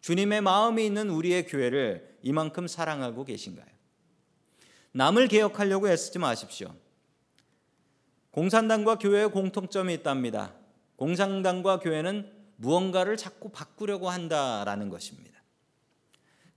주님의 0.00 0.40
마음이 0.40 0.84
있는 0.84 1.10
우리의 1.10 1.46
교회를 1.46 2.18
이만큼 2.22 2.66
사랑하고 2.66 3.24
계신가요? 3.24 3.66
남을 4.92 5.28
개혁하려고 5.28 5.88
애쓰지 5.88 6.18
마십시오. 6.18 6.74
공산당과 8.30 8.98
교회의 8.98 9.30
공통점이 9.30 9.92
있답니다. 9.94 10.54
공산당과 10.96 11.80
교회는 11.80 12.32
무언가를 12.56 13.16
자꾸 13.16 13.50
바꾸려고 13.50 14.08
한다라는 14.08 14.88
것입니다. 14.88 15.38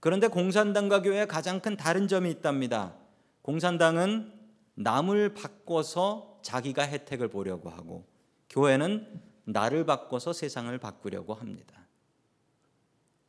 그런데 0.00 0.26
공산당과 0.26 1.02
교회의 1.02 1.28
가장 1.28 1.60
큰 1.60 1.76
다른 1.76 2.08
점이 2.08 2.30
있답니다. 2.30 2.96
공산당은 3.42 4.32
남을 4.74 5.34
바꿔서 5.34 6.31
자기가 6.42 6.82
혜택을 6.86 7.28
보려고 7.28 7.70
하고 7.70 8.06
교회는 8.50 9.22
나를 9.44 9.86
바꿔서 9.86 10.32
세상을 10.32 10.76
바꾸려고 10.78 11.34
합니다. 11.34 11.86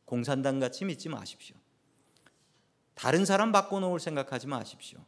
공산당 0.04 0.60
같이 0.60 0.84
믿지 0.84 1.08
마십시오. 1.08 1.56
다른 2.94 3.24
사람 3.24 3.52
바꿔놓을 3.52 3.98
생각하지 3.98 4.46
마십시오. 4.46 5.04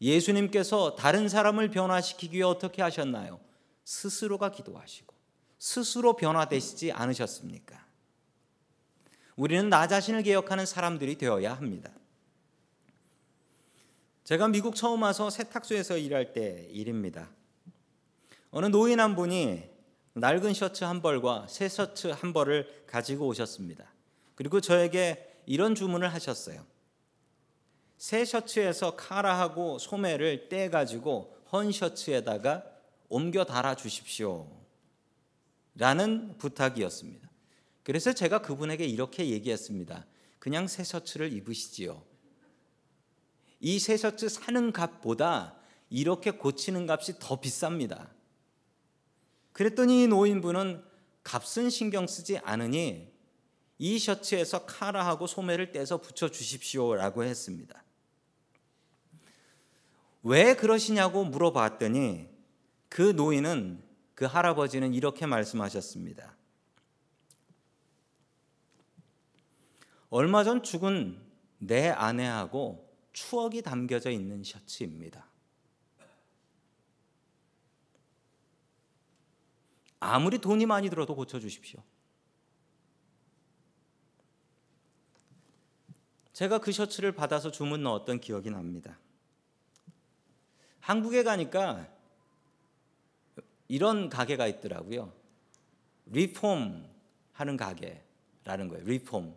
예수님께서 0.00 0.96
다른 0.96 1.28
사람을 1.28 1.70
변화시키기 1.70 2.36
위해 2.36 2.44
어떻게 2.44 2.82
하셨나요? 2.82 3.40
스스로가 3.84 4.50
기도하시고 4.50 5.14
스스로 5.58 6.16
변화되시지 6.16 6.90
않으셨습니까? 6.90 7.86
우리는 9.36 9.68
나 9.68 9.86
자신을 9.86 10.24
개혁하는 10.24 10.66
사람들이 10.66 11.16
되어야 11.16 11.54
합니다. 11.54 11.92
제가 14.24 14.46
미국 14.46 14.76
처음 14.76 15.02
와서 15.02 15.30
세탁소에서 15.30 15.98
일할 15.98 16.32
때 16.32 16.68
일입니다. 16.70 17.28
어느 18.50 18.66
노인 18.66 19.00
한 19.00 19.16
분이 19.16 19.68
낡은 20.14 20.54
셔츠 20.54 20.84
한 20.84 21.02
벌과 21.02 21.46
새 21.48 21.68
셔츠 21.68 22.08
한 22.08 22.32
벌을 22.32 22.84
가지고 22.86 23.26
오셨습니다. 23.26 23.92
그리고 24.36 24.60
저에게 24.60 25.42
이런 25.46 25.74
주문을 25.74 26.12
하셨어요. 26.14 26.64
새 27.98 28.24
셔츠에서 28.24 28.94
카라하고 28.94 29.78
소매를 29.78 30.48
떼 30.48 30.70
가지고 30.70 31.36
헌 31.50 31.72
셔츠에다가 31.72 32.64
옮겨 33.08 33.44
달아 33.44 33.74
주십시오. 33.74 34.48
라는 35.74 36.36
부탁이었습니다. 36.38 37.28
그래서 37.82 38.12
제가 38.12 38.40
그분에게 38.42 38.84
이렇게 38.84 39.30
얘기했습니다. 39.30 40.06
그냥 40.38 40.68
새 40.68 40.84
셔츠를 40.84 41.32
입으시지요. 41.32 42.11
이새 43.62 43.96
셔츠 43.96 44.28
사는 44.28 44.72
값보다 44.72 45.56
이렇게 45.88 46.32
고치는 46.32 46.90
값이 46.90 47.20
더 47.20 47.40
비쌉니다. 47.40 48.08
그랬더니 49.52 50.02
이 50.02 50.06
노인분은 50.08 50.84
값은 51.22 51.70
신경 51.70 52.08
쓰지 52.08 52.38
않으니 52.38 53.12
이 53.78 53.98
셔츠에서 53.98 54.66
카라하고 54.66 55.28
소매를 55.28 55.70
떼서 55.70 55.98
붙여 55.98 56.28
주십시오라고 56.28 57.22
했습니다. 57.22 57.84
왜 60.24 60.56
그러시냐고 60.56 61.24
물어봤더니 61.24 62.28
그 62.88 63.02
노인은 63.02 63.80
그 64.16 64.24
할아버지는 64.24 64.92
이렇게 64.92 65.26
말씀하셨습니다. 65.26 66.36
얼마 70.10 70.42
전 70.42 70.64
죽은 70.64 71.20
내 71.58 71.88
아내하고 71.90 72.91
추억이 73.12 73.62
담겨져 73.62 74.10
있는 74.10 74.42
셔츠입니다. 74.42 75.26
아무리 80.00 80.38
돈이 80.38 80.66
많이 80.66 80.90
들어도 80.90 81.14
고쳐주십시오. 81.14 81.80
제가 86.32 86.58
그 86.58 86.72
셔츠를 86.72 87.12
받아서 87.12 87.50
주문 87.50 87.82
넣었던 87.82 88.20
기억이 88.20 88.50
납니다. 88.50 88.98
한국에 90.80 91.22
가니까 91.22 91.88
이런 93.68 94.08
가게가 94.08 94.48
있더라고요. 94.48 95.12
리폼 96.06 96.90
하는 97.32 97.56
가게라는 97.56 98.68
거예요. 98.68 98.84
리폼. 98.84 99.36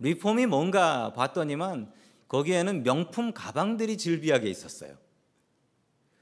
리폼이 0.00 0.46
뭔가 0.46 1.12
봤더니만 1.12 1.92
거기에는 2.28 2.82
명품 2.82 3.32
가방들이 3.32 3.96
즐비하게 3.96 4.48
있었어요. 4.48 4.96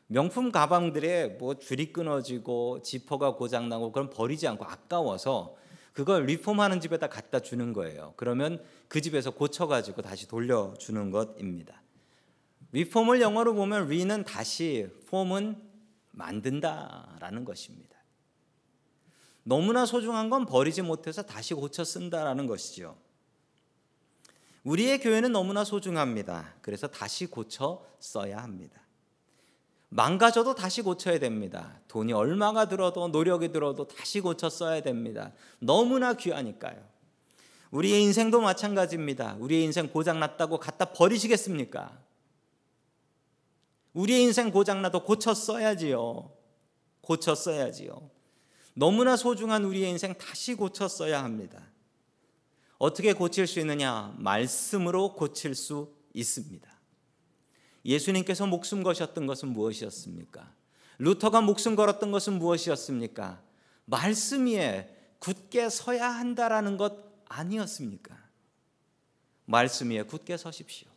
명품 0.09 0.53
가방들에 0.53 1.37
뭐 1.38 1.59
줄이 1.59 1.92
끊어지고 1.92 2.81
지퍼가 2.83 3.35
고장나고 3.35 3.90
그럼 3.92 4.09
버리지 4.11 4.47
않고 4.47 4.64
아까워서 4.64 5.57
그걸 5.92 6.27
리폼하는 6.27 6.81
집에다 6.81 7.09
갖다 7.09 7.40
주는 7.40 7.73
거예요. 7.73 8.14
그러면 8.16 8.62
그 8.87 9.01
집에서 9.01 9.31
고쳐가지고 9.33 10.03
다시 10.03 10.29
돌려주는 10.29 11.11
것입니다. 11.11 11.83
리폼을 12.73 13.21
영어로 13.21 13.55
보면 13.55 13.88
리는 13.88 14.23
다시, 14.25 14.88
폼은 15.09 15.57
만든다라는 16.12 17.45
것입니다. 17.45 17.97
너무나 19.42 19.87
소중한 19.87 20.29
건 20.29 20.45
버리지 20.45 20.83
못해서 20.83 21.23
다시 21.23 21.55
고쳐 21.55 21.85
쓴다라는 21.85 22.47
것이죠. 22.47 22.97
우리의 24.66 24.98
교회는 24.98 25.31
너무나 25.31 25.62
소중합니다. 25.62 26.55
그래서 26.61 26.88
다시 26.88 27.26
고쳐 27.26 27.87
써야 28.00 28.38
합니다. 28.42 28.81
망가져도 29.90 30.57
다시 30.57 30.83
고쳐야 30.83 31.20
됩니다. 31.20 31.79
돈이 31.87 32.12
얼마가 32.12 32.68
들어도 32.68 33.07
노력이 33.07 33.52
들어도 33.52 33.87
다시 33.87 34.20
고쳐 34.20 34.50
써야 34.50 34.83
됩니다. 34.83 35.33
너무나 35.61 36.14
귀하니까요. 36.14 36.85
우리의 37.70 38.02
인생도 38.02 38.40
마찬가지입니다. 38.40 39.37
우리의 39.38 39.62
인생 39.62 39.88
고장났다고 39.88 40.59
갖다 40.59 40.87
버리시겠습니까? 40.87 41.96
우리의 43.92 44.24
인생 44.24 44.50
고장나도 44.50 45.05
고쳐 45.05 45.33
써야지요. 45.33 46.29
고쳐 47.02 47.37
써야지요. 47.37 48.11
너무나 48.74 49.14
소중한 49.14 49.64
우리의 49.64 49.90
인생 49.90 50.12
다시 50.18 50.55
고쳐 50.55 50.88
써야 50.88 51.22
합니다. 51.22 51.62
어떻게 52.79 53.12
고칠 53.12 53.47
수 53.47 53.59
있느냐? 53.61 54.15
말씀으로 54.19 55.15
고칠 55.15 55.55
수 55.55 55.95
있습니다. 56.12 56.69
예수님께서 57.85 58.47
목숨 58.47 58.83
거셨던 58.83 59.27
것은 59.27 59.49
무엇이었습니까? 59.49 60.53
루터가 60.99 61.41
목숨 61.41 61.77
걸었던 61.77 62.11
것은 62.11 62.35
무엇이었습니까? 62.35 63.41
말씀 63.85 64.47
위에 64.47 64.93
굳게 65.19 65.69
서야 65.71 66.09
한다라는 66.09 66.77
것 66.77 66.95
아니었습니까? 67.29 68.17
말씀 69.45 69.91
위에 69.91 70.03
굳게 70.03 70.37
서십시오. 70.37 70.89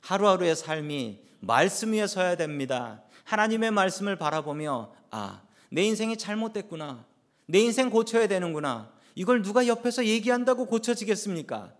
하루하루의 0.00 0.54
삶이 0.56 1.20
말씀 1.40 1.92
위에 1.92 2.06
서야 2.06 2.36
됩니다. 2.36 3.02
하나님의 3.24 3.70
말씀을 3.72 4.16
바라보며 4.16 4.94
아, 5.10 5.42
내 5.70 5.82
인생이 5.82 6.16
잘못됐구나. 6.16 7.04
내 7.46 7.58
인생 7.58 7.90
고쳐야 7.90 8.28
되는구나. 8.28 8.93
이걸 9.14 9.42
누가 9.42 9.66
옆에서 9.66 10.04
얘기한다고 10.04 10.66
고쳐지겠습니까? 10.66 11.72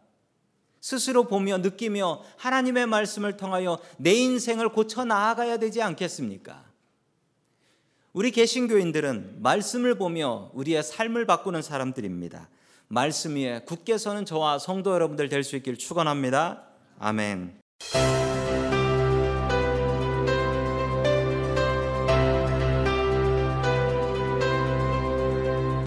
스스로 0.81 1.25
보며 1.25 1.59
느끼며 1.59 2.23
하나님의 2.37 2.87
말씀을 2.87 3.37
통하여 3.37 3.79
내 3.97 4.13
인생을 4.13 4.69
고쳐 4.69 5.05
나아가야 5.05 5.57
되지 5.57 5.81
않겠습니까? 5.83 6.65
우리 8.13 8.31
개신교인들은 8.31 9.43
말씀을 9.43 9.97
보며 9.97 10.51
우리의 10.53 10.83
삶을 10.83 11.27
바꾸는 11.27 11.63
사람들입니다. 11.63 12.49
말씀 12.87 13.35
위에 13.35 13.63
굳게 13.67 13.99
서는 13.99 14.25
저와 14.25 14.59
성도 14.59 14.93
여러분들 14.93 15.29
될 15.29 15.43
수 15.43 15.57
있길 15.57 15.77
축원합니다. 15.79 16.63
아멘. 16.99 17.61